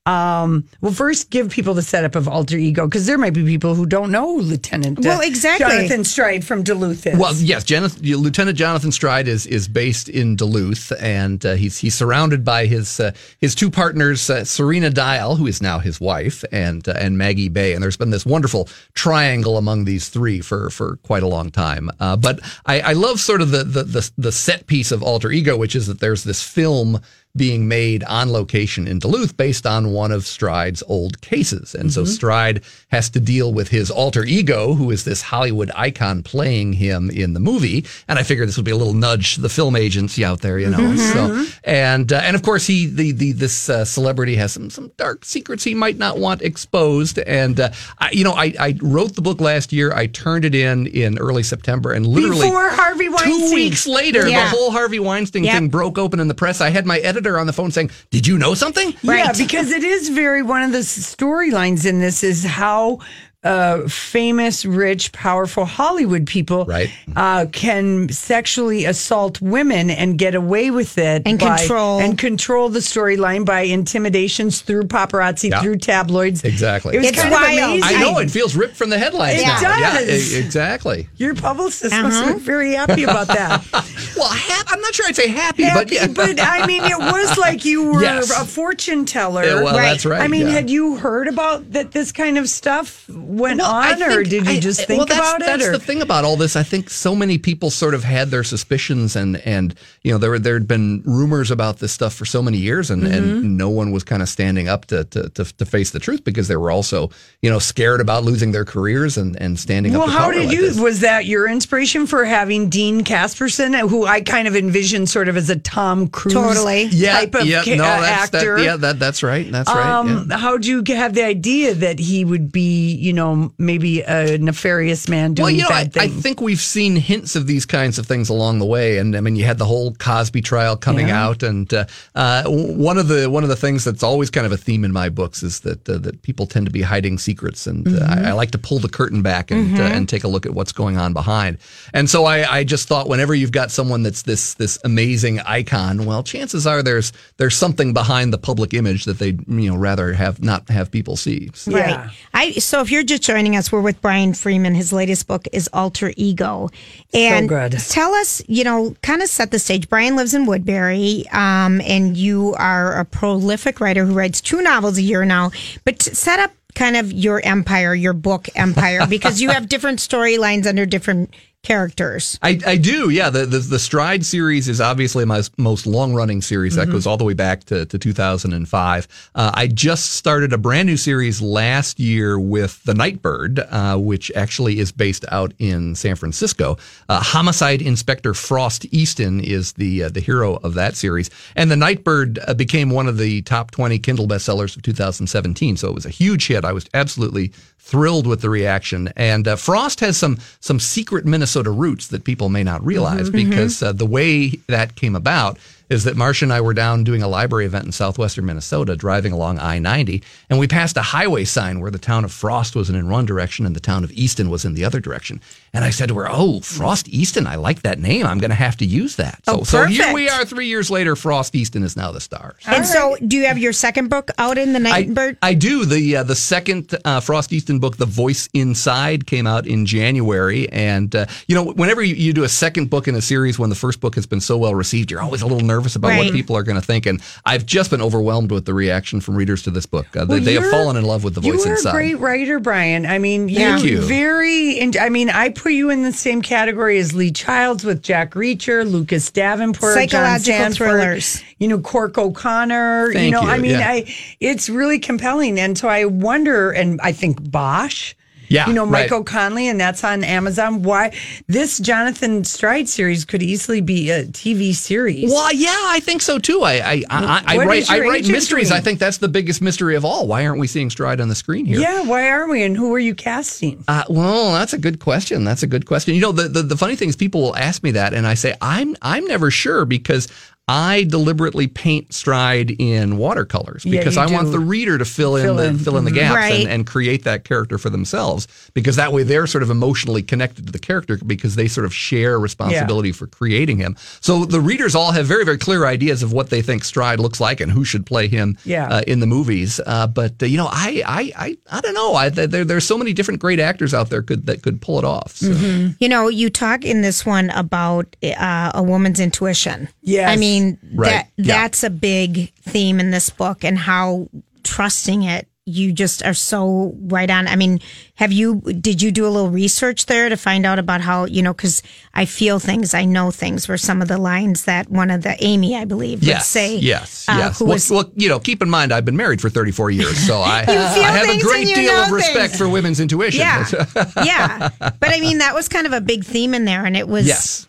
Um, 0.06 0.68
well, 0.82 0.92
first, 0.92 1.30
give 1.30 1.48
people 1.50 1.72
the 1.72 1.82
setup 1.82 2.14
of 2.14 2.28
alter 2.28 2.58
ego 2.58 2.86
because 2.86 3.06
there 3.06 3.16
might 3.16 3.32
be 3.32 3.42
people 3.42 3.74
who 3.74 3.86
don't 3.86 4.10
know 4.10 4.34
Lieutenant. 4.34 4.98
uh, 4.98 5.02
Well, 5.08 5.20
exactly. 5.22 5.66
Jonathan 5.66 6.04
Stride 6.04 6.44
from 6.44 6.62
Duluth. 6.62 7.06
Is. 7.06 7.18
Well, 7.18 7.34
yes, 7.36 7.64
Jonathan, 7.64 8.02
Lieutenant 8.02 8.58
Jonathan 8.58 8.92
Stride 8.92 9.28
is 9.28 9.46
is 9.46 9.66
based 9.66 10.10
in 10.10 10.36
Duluth, 10.36 10.92
and 11.00 11.44
uh, 11.46 11.54
he's 11.54 11.78
he's 11.78 11.94
surrounded 11.94 12.44
by 12.44 12.66
his 12.66 13.00
uh, 13.00 13.12
his 13.38 13.54
two 13.54 13.70
partners, 13.70 14.28
uh, 14.28 14.44
Serena 14.44 14.90
Dial, 14.90 15.36
who 15.36 15.46
is 15.46 15.62
now 15.62 15.78
his 15.78 16.00
wife, 16.00 16.44
and 16.52 16.86
uh, 16.86 16.94
and 16.98 17.16
Maggie 17.16 17.48
Bay, 17.48 17.72
and 17.72 17.82
there's 17.82 17.96
been 17.96 18.10
this 18.10 18.26
wonderful 18.26 18.68
triangle 18.92 19.56
among 19.56 19.86
these 19.86 20.10
three 20.10 20.40
for 20.40 20.68
for 20.68 20.96
quite 20.98 21.22
a 21.22 21.28
long 21.28 21.50
time. 21.50 21.88
Uh, 21.98 22.16
but 22.16 22.40
I, 22.66 22.80
I 22.80 22.92
love 22.92 23.20
sort 23.20 23.40
of 23.40 23.50
the, 23.52 23.64
the 23.64 23.84
the 23.84 24.10
the 24.18 24.32
set 24.32 24.66
piece 24.66 24.92
of 24.92 25.02
Alter 25.02 25.30
Ego, 25.32 25.56
which 25.56 25.74
is 25.74 25.86
that 25.86 26.00
there's 26.00 26.24
this 26.24 26.42
film 26.42 27.00
being 27.36 27.66
made 27.66 28.04
on 28.04 28.30
location 28.30 28.86
in 28.86 29.00
Duluth 29.00 29.36
based 29.36 29.66
on 29.66 29.90
one 29.90 30.12
of 30.12 30.24
Stride's 30.24 30.82
old 30.86 31.20
cases. 31.20 31.74
And 31.74 31.92
so 31.92 32.04
Stride 32.04 32.62
has 32.92 33.10
to 33.10 33.18
deal 33.20 33.52
with 33.52 33.68
his 33.68 33.90
alter 33.90 34.24
ego, 34.24 34.74
who 34.74 34.90
is 34.92 35.02
this 35.04 35.20
Hollywood 35.20 35.70
icon 35.74 36.22
playing 36.22 36.74
him 36.74 37.10
in 37.10 37.32
the 37.34 37.40
movie. 37.40 37.84
And 38.06 38.18
I 38.20 38.22
figured 38.22 38.46
this 38.46 38.56
would 38.56 38.64
be 38.64 38.70
a 38.70 38.76
little 38.76 38.94
nudge 38.94 39.34
to 39.34 39.40
the 39.40 39.48
film 39.48 39.74
agency 39.74 40.24
out 40.24 40.42
there, 40.42 40.60
you 40.60 40.70
know. 40.70 40.94
So, 40.96 41.44
and 41.64 42.12
uh, 42.12 42.20
and 42.22 42.36
of 42.36 42.42
course, 42.42 42.66
he 42.66 42.86
the 42.86 43.10
the 43.10 43.32
this 43.32 43.68
uh, 43.68 43.84
celebrity 43.84 44.36
has 44.36 44.52
some 44.52 44.70
some 44.70 44.92
dark 44.96 45.24
secrets 45.24 45.64
he 45.64 45.74
might 45.74 45.98
not 45.98 46.18
want 46.18 46.40
exposed. 46.42 47.18
And 47.18 47.58
uh, 47.58 47.70
I, 47.98 48.10
you 48.12 48.22
know, 48.22 48.34
I 48.34 48.54
I 48.60 48.78
wrote 48.80 49.16
the 49.16 49.22
book 49.22 49.40
last 49.40 49.72
year. 49.72 49.92
I 49.92 50.06
turned 50.06 50.44
it 50.44 50.54
in 50.54 50.86
in 50.86 51.18
early 51.18 51.42
September, 51.42 51.92
and 51.92 52.06
literally 52.06 52.46
Before 52.46 52.68
Harvey 52.70 53.08
Weinstein. 53.08 53.48
Two 53.50 53.54
weeks 53.54 53.86
later, 53.88 54.28
Yeah. 54.28 54.44
the 54.44 54.50
whole 54.56 54.70
Harvey 54.70 55.00
Weinstein 55.00 55.42
Yep. 55.44 55.54
thing 55.54 55.68
broke 55.68 55.98
open 55.98 56.20
in 56.20 56.28
the 56.28 56.34
press. 56.34 56.60
I 56.60 56.70
had 56.70 56.86
my 56.86 56.98
editor 56.98 57.23
on 57.38 57.46
the 57.46 57.52
phone 57.52 57.70
saying, 57.70 57.90
"Did 58.10 58.26
you 58.26 58.38
know 58.38 58.54
something?" 58.54 58.94
Yeah, 59.02 59.32
because 59.36 59.70
it 59.70 59.82
is 59.82 60.08
very 60.10 60.42
one 60.42 60.62
of 60.62 60.72
the 60.72 60.78
storylines 60.78 61.86
in 61.86 62.00
this 62.00 62.22
is 62.22 62.44
how 62.44 63.00
uh, 63.44 63.86
famous, 63.88 64.64
rich, 64.64 65.12
powerful 65.12 65.64
Hollywood 65.66 66.26
people 66.26 66.64
Right. 66.64 66.90
uh, 67.14 67.46
can 67.52 68.08
sexually 68.08 68.84
assault 68.86 69.40
women 69.42 69.90
and 69.90 70.16
get 70.18 70.34
away 70.34 70.70
with 70.70 70.96
it 70.98 71.22
And 71.26 71.38
by- 71.38 71.58
control. 71.58 72.00
and 72.00 72.16
control 72.16 72.68
the 72.70 72.78
storyline 72.80 73.44
by 73.44 73.62
intimidations 73.62 74.62
through 74.62 74.84
paparazzi, 74.84 75.50
Yeah. 75.50 75.60
through 75.62 75.76
tabloids. 75.76 76.42
Exactly. 76.44 76.96
It 76.96 77.00
was 77.00 77.08
It's 77.08 77.20
kind 77.20 77.32
wild. 77.32 77.52
of 77.52 77.58
amazing. 77.64 77.96
I 77.96 78.00
know 78.00 78.18
it 78.18 78.30
feels 78.30 78.54
ripped 78.56 78.76
from 78.76 78.90
the 78.90 78.98
headlines. 78.98 79.40
It 79.40 79.44
now. 79.46 79.60
Yeah, 79.60 80.00
does. 80.00 80.32
e- 80.34 80.38
exactly. 80.38 81.08
Your 81.16 81.34
publicist 81.34 81.94
must 81.94 82.22
Uh-huh. 82.22 82.32
be 82.34 82.38
very 82.40 82.74
happy 82.74 83.04
about 83.04 83.28
that. 83.28 83.62
Well, 84.16 84.28
hap- 84.28 84.66
I'm 84.72 84.80
not 84.80 84.94
sure 84.94 85.06
I'd 85.08 85.16
say 85.16 85.26
happy, 85.26 85.64
Happy, 85.64 85.84
but 85.86 85.92
yeah. 85.92 86.06
but 86.06 86.40
I 86.40 86.66
mean, 86.66 86.84
it 86.84 86.96
was 86.98 87.36
like 87.46 87.64
you 87.64 87.82
were 87.92 88.02
Yes. 88.02 88.30
a 88.30 88.44
fortune 88.44 89.04
teller. 89.04 89.44
Yeah, 89.44 89.62
well, 89.62 89.74
that's 89.74 90.06
right, 90.06 90.20
I 90.22 90.28
mean, 90.28 90.42
yeah. 90.46 90.52
had 90.52 90.70
you 90.70 90.96
heard 90.96 91.26
about 91.26 91.72
that? 91.72 91.90
This 91.90 92.12
kind 92.12 92.38
of 92.38 92.48
stuff 92.48 93.04
went 93.34 93.60
Well, 93.60 93.70
I 93.70 93.92
on, 93.92 94.02
or 94.02 94.22
did 94.22 94.46
you 94.46 94.52
I- 94.52 94.60
just 94.60 94.86
think 94.86 94.98
well, 94.98 95.06
that's, 95.06 95.18
about 95.20 95.40
it? 95.42 95.46
That's 95.46 95.70
the 95.70 95.78
thing 95.78 96.02
about 96.02 96.24
all 96.24 96.36
this. 96.36 96.56
I 96.56 96.62
think 96.62 96.90
so 96.90 97.14
many 97.14 97.38
people 97.38 97.70
sort 97.70 97.94
of 97.94 98.04
had 98.04 98.30
their 98.30 98.44
suspicions, 98.44 99.16
and 99.16 99.36
and 99.38 99.74
you 100.02 100.12
know 100.12 100.18
there 100.18 100.38
there 100.38 100.54
had 100.54 100.68
been 100.68 101.02
rumors 101.04 101.50
about 101.50 101.78
this 101.78 101.92
stuff 101.92 102.14
for 102.14 102.24
so 102.24 102.42
many 102.42 102.58
years, 102.58 102.90
and, 102.90 103.02
Mm-hmm. 103.04 103.14
and 103.14 103.58
no 103.58 103.68
one 103.68 103.90
was 103.92 104.04
kind 104.04 104.22
of 104.22 104.28
standing 104.28 104.68
up 104.68 104.86
to, 104.86 105.04
to 105.04 105.28
to 105.30 105.44
to 105.44 105.64
face 105.66 105.90
the 105.90 105.98
truth 106.00 106.24
because 106.24 106.48
they 106.48 106.56
were 106.56 106.70
also 106.70 107.10
you 107.42 107.50
know 107.50 107.58
scared 107.58 108.00
about 108.00 108.24
losing 108.24 108.52
their 108.52 108.64
careers 108.64 109.16
and 109.16 109.36
and 109.40 109.58
standing 109.58 109.92
Well, 109.92 110.02
up. 110.02 110.08
To 110.08 110.12
Well, 110.14 110.22
how 110.22 110.30
did 110.30 110.46
like 110.46 110.56
you? 110.56 110.62
this. 110.62 110.78
Was 110.78 111.00
that 111.00 111.26
your 111.26 111.48
inspiration 111.48 112.06
for 112.06 112.24
having 112.24 112.68
Dean 112.70 113.04
Casperson, 113.04 113.88
who 113.88 114.06
I 114.06 114.20
kind 114.20 114.46
of 114.48 114.54
envisioned 114.56 115.08
sort 115.08 115.28
of 115.28 115.36
as 115.36 115.50
a 115.50 115.56
Tom 115.56 116.08
Cruise 116.08 116.34
Totally. 116.34 116.88
type 116.90 117.34
of 117.34 117.46
yeah, 117.46 117.62
ca- 117.64 117.76
no, 117.76 117.84
uh, 117.84 118.00
that's, 118.00 118.30
that- 118.30 118.38
actor? 118.38 118.58
yeah, 118.62 118.76
that 118.76 118.98
that's 118.98 119.22
right. 119.22 119.50
That's 119.50 119.68
right. 119.72 119.86
Um, 119.98 120.26
yeah. 120.30 120.36
How'd 120.38 120.64
you 120.66 120.82
have 120.88 121.14
the 121.14 121.24
idea 121.24 121.74
that 121.74 121.98
he 121.98 122.24
would 122.24 122.50
be, 122.52 122.94
you 122.94 123.12
know, 123.12 123.23
maybe 123.58 124.02
a 124.02 124.38
nefarious 124.38 125.08
man 125.08 125.34
doing 125.34 125.44
Well, 125.44 125.54
you 125.54 125.62
know, 125.62 125.68
I, 125.68 125.84
bad 125.84 125.98
I 126.04 126.08
things? 126.08 126.22
think 126.22 126.40
we've 126.40 126.60
seen 126.60 126.96
hints 126.96 127.36
of 127.36 127.46
these 127.46 127.66
kinds 127.66 127.98
of 127.98 128.06
things 128.06 128.28
along 128.28 128.58
the 128.58 128.66
way, 128.66 128.98
and 128.98 129.16
I 129.16 129.20
mean, 129.20 129.36
you 129.36 129.44
had 129.44 129.58
the 129.58 129.64
whole 129.64 129.92
Cosby 129.94 130.40
trial 130.42 130.76
coming 130.76 131.08
Yeah. 131.08 131.24
out, 131.26 131.42
and 131.42 131.72
uh, 131.72 131.84
uh, 132.14 132.44
one 132.46 132.98
of 132.98 133.08
the 133.08 133.28
one 133.30 133.42
of 133.42 133.48
the 133.48 133.56
things 133.56 133.84
that's 133.84 134.02
always 134.02 134.30
kind 134.30 134.46
of 134.46 134.52
a 134.52 134.56
theme 134.56 134.84
in 134.84 134.92
my 134.92 135.08
books 135.08 135.42
is 135.42 135.60
that 135.60 135.88
uh, 135.88 135.98
that 135.98 136.22
people 136.22 136.46
tend 136.46 136.66
to 136.66 136.72
be 136.72 136.82
hiding 136.82 137.18
secrets, 137.18 137.66
and 137.66 137.86
uh, 137.88 138.04
I, 138.08 138.28
I 138.28 138.32
like 138.32 138.50
to 138.52 138.58
pull 138.58 138.78
the 138.78 138.88
curtain 138.88 139.22
back 139.22 139.50
and 139.50 139.78
uh, 139.78 139.82
and 139.94 140.08
take 140.08 140.24
a 140.24 140.28
look 140.28 140.46
at 140.46 140.54
what's 140.54 140.72
going 140.72 140.96
on 140.98 141.12
behind. 141.12 141.58
And 141.92 142.08
so 142.10 142.24
I, 142.24 142.58
I 142.58 142.64
just 142.64 142.88
thought, 142.88 143.08
whenever 143.08 143.34
you've 143.34 143.52
got 143.52 143.70
someone 143.70 144.02
that's 144.02 144.22
this 144.22 144.54
this 144.54 144.78
amazing 144.84 145.40
icon, 145.40 146.04
well, 146.06 146.22
chances 146.22 146.66
are 146.66 146.82
there's 146.82 147.12
there's 147.36 147.56
something 147.56 147.92
behind 147.92 148.32
the 148.32 148.38
public 148.38 148.74
image 148.74 149.04
that 149.04 149.18
they 149.18 149.36
you 149.48 149.70
know 149.70 149.76
rather 149.76 150.12
have 150.12 150.42
not 150.42 150.68
have 150.68 150.90
people 150.90 151.16
see. 151.16 151.50
So- 151.54 151.70
Yeah. 151.70 151.84
Right. 152.06 152.10
I 152.34 152.50
so 152.52 152.80
if 152.80 152.90
you're 152.90 153.02
just 153.04 153.13
joining 153.22 153.56
us, 153.56 153.70
we're 153.70 153.80
with 153.80 154.00
Brian 154.00 154.34
Freeman. 154.34 154.74
His 154.74 154.92
latest 154.92 155.26
book 155.26 155.46
is 155.52 155.68
Alter 155.72 156.12
Ego. 156.16 156.70
And 157.12 157.48
good. 157.48 157.72
tell 157.72 158.14
us, 158.14 158.42
you 158.48 158.64
know, 158.64 158.96
kind 159.02 159.22
of 159.22 159.28
set 159.28 159.50
the 159.50 159.58
stage. 159.58 159.88
Brian 159.88 160.16
lives 160.16 160.34
in 160.34 160.46
Woodbury, 160.46 161.24
um, 161.32 161.80
and 161.82 162.16
you 162.16 162.54
are 162.54 162.98
a 162.98 163.04
prolific 163.04 163.80
writer 163.80 164.04
who 164.04 164.14
writes 164.14 164.40
two 164.40 164.62
novels 164.62 164.98
a 164.98 165.02
year 165.02 165.24
now. 165.24 165.50
But 165.84 166.02
set 166.02 166.38
up 166.38 166.52
kind 166.74 166.96
of 166.96 167.12
your 167.12 167.40
empire, 167.44 167.94
your 167.94 168.12
book 168.12 168.48
empire, 168.54 169.06
because 169.08 169.40
you 169.40 169.50
have 169.50 169.68
different 169.68 169.98
storylines 169.98 170.66
under 170.66 170.86
different 170.86 171.34
characters. 171.64 172.38
I, 172.42 172.60
I 172.66 172.76
do, 172.76 173.08
yeah. 173.10 173.30
The, 173.30 173.46
the 173.46 173.58
the 173.58 173.78
Stride 173.78 174.24
series 174.24 174.68
is 174.68 174.80
obviously 174.80 175.24
my 175.24 175.42
most 175.56 175.86
long 175.86 176.14
running 176.14 176.42
series 176.42 176.76
that 176.76 176.90
goes 176.90 177.06
all 177.06 177.16
the 177.16 177.24
way 177.24 177.34
back 177.34 177.64
to, 177.64 177.86
to 177.86 177.98
2005. 177.98 179.30
Uh, 179.34 179.50
I 179.54 179.66
just 179.66 180.12
started 180.12 180.52
a 180.52 180.58
brand 180.58 180.86
new 180.86 180.96
series 180.96 181.40
last 181.40 181.98
year 181.98 182.38
with 182.38 182.82
The 182.84 182.94
Nightbird, 182.94 183.58
uh, 183.58 183.96
which 183.96 184.30
actually 184.36 184.78
is 184.78 184.92
based 184.92 185.24
out 185.30 185.52
in 185.58 185.94
San 185.94 186.14
Francisco. 186.16 186.76
Uh, 187.08 187.20
Homicide 187.20 187.82
Inspector 187.82 188.32
Frost 188.34 188.84
Easton 188.92 189.40
is 189.40 189.72
the 189.72 190.04
uh, 190.04 190.08
the 190.10 190.20
hero 190.20 190.56
of 190.56 190.74
that 190.74 190.94
series, 190.94 191.30
and 191.56 191.70
The 191.70 191.76
Nightbird 191.76 192.38
uh, 192.46 192.54
became 192.54 192.90
one 192.90 193.08
of 193.08 193.16
the 193.16 193.42
top 193.42 193.70
20 193.70 193.98
Kindle 193.98 194.28
bestsellers 194.28 194.76
of 194.76 194.82
2017. 194.82 195.76
So 195.78 195.88
it 195.88 195.94
was 195.94 196.06
a 196.06 196.10
huge 196.10 196.46
hit. 196.46 196.64
I 196.64 196.72
was 196.72 196.86
absolutely 196.92 197.52
thrilled 197.84 198.26
with 198.26 198.40
the 198.40 198.48
reaction. 198.48 199.12
And 199.14 199.46
uh, 199.46 199.56
Frost 199.56 200.00
has 200.00 200.16
some 200.16 200.38
some 200.60 200.80
secret 200.80 201.26
Minnesota 201.26 201.53
roots 201.72 202.08
that 202.08 202.24
people 202.24 202.48
may 202.48 202.64
not 202.64 202.84
realize 202.84 203.30
because 203.30 203.82
uh, 203.82 203.92
the 203.92 204.06
way 204.06 204.50
that 204.68 204.96
came 204.96 205.14
about 205.14 205.58
is 205.90 206.04
that 206.04 206.16
Marcia 206.16 206.44
and 206.46 206.52
I 206.52 206.60
were 206.60 206.74
down 206.74 207.04
doing 207.04 207.22
a 207.22 207.28
library 207.28 207.66
event 207.66 207.84
in 207.84 207.92
southwestern 207.92 208.46
Minnesota, 208.46 208.96
driving 208.96 209.32
along 209.32 209.58
I 209.58 209.78
90, 209.78 210.22
and 210.48 210.58
we 210.58 210.66
passed 210.66 210.96
a 210.96 211.02
highway 211.02 211.44
sign 211.44 211.80
where 211.80 211.90
the 211.90 211.98
town 211.98 212.24
of 212.24 212.32
Frost 212.32 212.74
was 212.74 212.88
in 212.90 213.08
one 213.10 213.26
direction 213.26 213.66
and 213.66 213.76
the 213.76 213.80
town 213.80 214.02
of 214.04 214.10
Easton 214.12 214.48
was 214.50 214.64
in 214.64 214.74
the 214.74 214.84
other 214.84 215.00
direction. 215.00 215.40
And 215.72 215.84
I 215.84 215.90
said 215.90 216.08
to 216.08 216.14
her, 216.18 216.26
Oh, 216.30 216.60
Frost 216.60 217.08
Easton, 217.08 217.46
I 217.46 217.56
like 217.56 217.82
that 217.82 217.98
name. 217.98 218.24
I'm 218.26 218.38
going 218.38 218.50
to 218.50 218.54
have 218.56 218.76
to 218.78 218.86
use 218.86 219.16
that. 219.16 219.44
So, 219.44 219.60
Oh, 219.60 219.64
so 219.64 219.84
here 219.86 220.12
we 220.14 220.28
are 220.28 220.44
three 220.44 220.68
years 220.68 220.90
later. 220.90 221.16
Frost 221.16 221.54
Easton 221.54 221.82
is 221.82 221.96
now 221.96 222.12
the 222.12 222.20
star. 222.20 222.54
and 222.66 222.86
so, 222.86 223.16
do 223.26 223.36
you 223.36 223.44
have 223.46 223.58
your 223.58 223.72
second 223.72 224.08
book 224.08 224.30
out 224.38 224.56
in 224.56 224.72
the 224.72 224.78
I, 224.78 225.02
Nightbird? 225.02 225.38
I 225.42 225.54
do. 225.54 225.84
The 225.84 226.16
uh, 226.16 226.22
the 226.22 226.36
second 226.36 226.96
uh, 227.04 227.20
Frost 227.20 227.52
Easton 227.52 227.78
book, 227.78 227.96
The 227.98 228.06
Voice 228.06 228.48
Inside, 228.54 229.26
came 229.26 229.46
out 229.46 229.66
in 229.66 229.84
January. 229.84 230.68
And, 230.70 231.14
uh, 231.14 231.26
you 231.46 231.54
know, 231.54 231.72
whenever 231.72 232.02
you, 232.02 232.14
you 232.14 232.32
do 232.32 232.44
a 232.44 232.48
second 232.48 232.88
book 232.88 233.06
in 233.08 233.14
a 233.14 233.22
series 233.22 233.58
when 233.58 233.68
the 233.70 233.76
first 233.76 234.00
book 234.00 234.14
has 234.14 234.26
been 234.26 234.40
so 234.40 234.56
well 234.56 234.74
received, 234.74 235.10
you're 235.10 235.20
always 235.20 235.42
a 235.42 235.46
little 235.46 235.60
nervous 235.60 235.73
about 235.96 236.08
Right. 236.08 236.24
what 236.26 236.32
people 236.32 236.56
are 236.56 236.62
going 236.62 236.80
to 236.80 236.84
think. 236.86 237.06
And 237.06 237.20
I've 237.44 237.64
just 237.66 237.90
been 237.90 238.02
overwhelmed 238.02 238.50
with 238.50 238.64
the 238.64 238.74
reaction 238.74 239.20
from 239.20 239.36
readers 239.36 239.62
to 239.62 239.70
this 239.70 239.86
book. 239.86 240.06
Uh, 240.16 240.24
they, 240.24 240.34
Well, 240.34 240.44
they 240.44 240.54
have 240.54 240.70
fallen 240.70 240.96
in 240.96 241.04
love 241.04 241.24
with 241.24 241.34
The 241.34 241.40
Voice 241.40 241.64
you 241.64 241.70
are 241.70 241.74
Inside. 241.74 241.90
a 241.90 241.92
great 241.92 242.18
writer, 242.18 242.58
Brian. 242.60 243.06
I 243.06 243.18
mean, 243.18 243.48
you're 243.48 243.60
Thank 243.78 243.84
you. 243.84 244.00
very. 244.02 244.78
and 244.80 244.96
I 244.96 245.08
mean, 245.08 245.30
I 245.30 245.50
put 245.50 245.72
you 245.72 245.90
in 245.90 246.02
the 246.02 246.12
same 246.12 246.42
category 246.42 246.98
as 246.98 247.12
Lee 247.14 247.30
Childs 247.30 247.84
with 247.84 248.02
Jack 248.02 248.34
Reacher, 248.34 248.90
Lucas 248.90 249.30
Davenport, 249.30 249.94
John 249.94 250.08
Psychological 250.08 250.58
Sandford, 250.58 250.76
thrillers. 250.76 251.42
You 251.58 251.68
know, 251.68 251.78
Cork 251.78 252.16
O'Connor. 252.18 253.12
you 253.12 253.30
know, 253.30 253.42
you, 253.42 253.48
I 253.48 253.58
mean, 253.58 253.70
yeah. 253.72 253.88
I 253.88 254.14
it's 254.40 254.68
really 254.68 254.98
compelling, 254.98 255.58
and 255.58 255.76
so 255.78 255.88
I 255.88 256.04
wonder, 256.04 256.70
and 256.70 257.00
I 257.02 257.12
think 257.12 257.50
Bosch. 257.50 258.14
Yeah, 258.48 258.66
you 258.66 258.72
know, 258.72 258.84
right. 258.84 259.02
Michael 259.02 259.24
Connelly, 259.24 259.68
and 259.68 259.80
that's 259.80 260.04
on 260.04 260.24
Amazon. 260.24 260.82
Why 260.82 261.14
this 261.46 261.78
Jonathan 261.78 262.44
Stride 262.44 262.88
series 262.88 263.24
could 263.24 263.42
easily 263.42 263.80
be 263.80 264.10
a 264.10 264.24
TV 264.24 264.74
series? 264.74 265.30
Well, 265.30 265.52
yeah, 265.52 265.68
I 265.70 266.00
think 266.00 266.22
so 266.22 266.38
too. 266.38 266.62
I 266.62 266.74
I, 266.74 267.02
I, 267.10 267.42
I 267.46 267.58
write 267.58 267.90
I 267.90 268.00
write 268.00 268.28
mysteries. 268.28 268.70
I 268.70 268.80
think 268.80 268.98
that's 268.98 269.18
the 269.18 269.28
biggest 269.28 269.62
mystery 269.62 269.96
of 269.96 270.04
all. 270.04 270.26
Why 270.26 270.46
aren't 270.46 270.60
we 270.60 270.66
seeing 270.66 270.90
Stride 270.90 271.20
on 271.20 271.28
the 271.28 271.34
screen 271.34 271.66
here? 271.66 271.80
Yeah, 271.80 272.02
why 272.02 272.28
aren't 272.28 272.50
we? 272.50 272.62
And 272.62 272.76
who 272.76 272.94
are 272.94 272.98
you 272.98 273.14
casting? 273.14 273.84
Uh, 273.88 274.04
well, 274.08 274.52
that's 274.52 274.72
a 274.72 274.78
good 274.78 275.00
question. 275.00 275.44
That's 275.44 275.62
a 275.62 275.66
good 275.66 275.86
question. 275.86 276.14
You 276.14 276.20
know, 276.20 276.32
the, 276.32 276.48
the 276.48 276.62
the 276.62 276.76
funny 276.76 276.96
thing 276.96 277.08
is, 277.08 277.16
people 277.16 277.42
will 277.42 277.56
ask 277.56 277.82
me 277.82 277.92
that, 277.92 278.14
and 278.14 278.26
I 278.26 278.34
say 278.34 278.54
I'm 278.60 278.96
I'm 279.02 279.24
never 279.26 279.50
sure 279.50 279.84
because 279.84 280.28
I 280.66 281.04
deliberately 281.04 281.66
paint 281.66 282.14
Stride 282.14 282.70
in 282.78 283.18
watercolors 283.18 283.84
because 283.84 284.16
you 284.16 284.22
I 284.22 284.26
want 284.26 284.50
the 284.50 284.58
reader 284.58 284.96
to 284.96 285.04
fill 285.04 285.36
in 285.36 285.42
Fill 285.44 285.56
the 285.56 285.64
in. 285.66 285.78
fill 285.78 285.98
in 285.98 286.06
the 286.06 286.10
Mhm. 286.10 286.14
gaps 286.14 286.34
Right. 286.36 286.60
and, 286.62 286.70
and 286.70 286.86
create 286.86 287.24
that 287.24 287.44
character 287.44 287.76
for 287.76 287.90
themselves 287.90 288.48
because 288.72 288.96
that 288.96 289.12
way 289.12 289.24
they're 289.24 289.46
sort 289.46 289.62
of 289.62 289.68
emotionally 289.68 290.22
connected 290.22 290.64
to 290.64 290.72
the 290.72 290.78
character 290.78 291.18
because 291.26 291.56
they 291.56 291.68
sort 291.68 291.84
of 291.84 291.92
share 291.94 292.40
responsibility 292.40 293.12
for 293.12 293.26
creating 293.26 293.76
him. 293.76 293.94
So 294.22 294.46
the 294.46 294.60
readers 294.60 294.94
all 294.94 295.12
have 295.12 295.26
very 295.26 295.44
very 295.44 295.58
clear 295.58 295.84
ideas 295.84 296.22
of 296.22 296.32
what 296.32 296.48
they 296.48 296.62
think 296.62 296.82
Stride 296.84 297.20
looks 297.20 297.40
like 297.40 297.60
and 297.60 297.70
who 297.70 297.84
should 297.84 298.06
play 298.06 298.26
him 298.28 298.56
Yeah. 298.64 298.88
uh, 298.88 299.02
in 299.06 299.20
the 299.20 299.26
movies. 299.26 299.80
Uh, 299.84 300.06
but 300.06 300.42
uh, 300.42 300.46
you 300.46 300.56
know, 300.56 300.68
I 300.70 301.02
I 301.06 301.32
I, 301.36 301.56
I 301.70 301.80
don't 301.82 301.94
know. 301.94 302.14
I, 302.14 302.30
there 302.30 302.64
there's 302.64 302.86
so 302.86 302.96
many 302.96 303.12
different 303.12 303.40
great 303.40 303.60
actors 303.60 303.92
out 303.92 304.08
there 304.08 304.22
could 304.22 304.46
that 304.46 304.62
could 304.62 304.80
pull 304.80 304.98
it 304.98 305.04
off. 305.04 305.32
So. 305.36 305.48
Mm-hmm. 305.50 305.88
You 305.98 306.08
know, 306.08 306.28
you 306.28 306.48
talk 306.48 306.86
in 306.86 307.02
this 307.02 307.26
one 307.26 307.50
about 307.50 308.16
uh, 308.22 308.70
a 308.74 308.82
woman's 308.82 309.20
intuition. 309.20 309.88
Yes. 310.02 310.30
I 310.30 310.36
mean, 310.36 310.53
Right. 310.94 311.10
that 311.10 311.28
Yeah. 311.36 311.62
that's 311.62 311.82
a 311.84 311.90
big 311.90 312.52
theme 312.62 313.00
in 313.00 313.10
this 313.10 313.30
book 313.30 313.64
and 313.64 313.78
how 313.78 314.28
trusting 314.62 315.22
it 315.22 315.46
you 315.66 315.92
just 315.92 316.22
are 316.22 316.34
so 316.34 316.94
right 317.06 317.30
on. 317.30 317.48
I 317.48 317.56
mean, 317.56 317.80
have 318.16 318.32
you 318.32 318.60
did 318.60 319.00
you 319.00 319.10
do 319.10 319.26
a 319.26 319.32
little 319.32 319.48
research 319.48 320.04
there 320.04 320.28
to 320.28 320.36
find 320.36 320.66
out 320.66 320.78
about 320.78 321.00
how, 321.00 321.24
you 321.24 321.40
know, 321.40 321.54
cuz 321.54 321.80
I 322.12 322.26
feel 322.26 322.58
things, 322.58 322.92
I 322.92 323.06
know 323.06 323.30
things 323.30 323.66
were 323.66 323.78
some 323.78 324.02
of 324.02 324.08
the 324.08 324.18
lines 324.18 324.64
that 324.64 324.90
one 324.90 325.10
of 325.10 325.22
the 325.22 325.42
Amy, 325.42 325.74
I 325.74 325.86
believe, 325.86 326.20
would 326.20 326.28
Yes, 326.28 326.48
say. 326.48 326.76
yes, 326.76 327.24
uh, 327.28 327.36
yes. 327.38 327.58
who 327.58 327.64
Well, 327.64 327.74
was- 327.76 327.90
well, 327.90 328.10
you 328.14 328.28
know, 328.28 328.38
keep 328.38 328.60
in 328.60 328.68
mind, 328.68 328.92
I've 328.92 329.06
been 329.06 329.16
married 329.16 329.40
for 329.40 329.48
34 329.48 329.90
years, 329.90 330.18
so 330.18 330.42
I, 330.42 330.64
I 330.68 330.72
have 331.16 331.30
a 331.30 331.40
great 331.40 331.66
deal 331.74 331.92
of 331.94 332.10
respect 332.10 332.50
things. 332.50 332.58
for 332.58 332.68
women's 332.68 333.00
intuition. 333.00 333.40
Yeah. 333.40 333.64
yeah. 334.22 334.68
But 334.80 335.14
I 335.14 335.20
mean, 335.20 335.38
that 335.38 335.54
was 335.54 335.70
kind 335.70 335.86
of 335.86 335.94
a 335.94 336.00
big 336.02 336.24
theme 336.26 336.52
in 336.52 336.66
there 336.66 336.84
and 336.84 336.94
it 336.94 337.08
was 337.08 337.26
yes. 337.26 337.66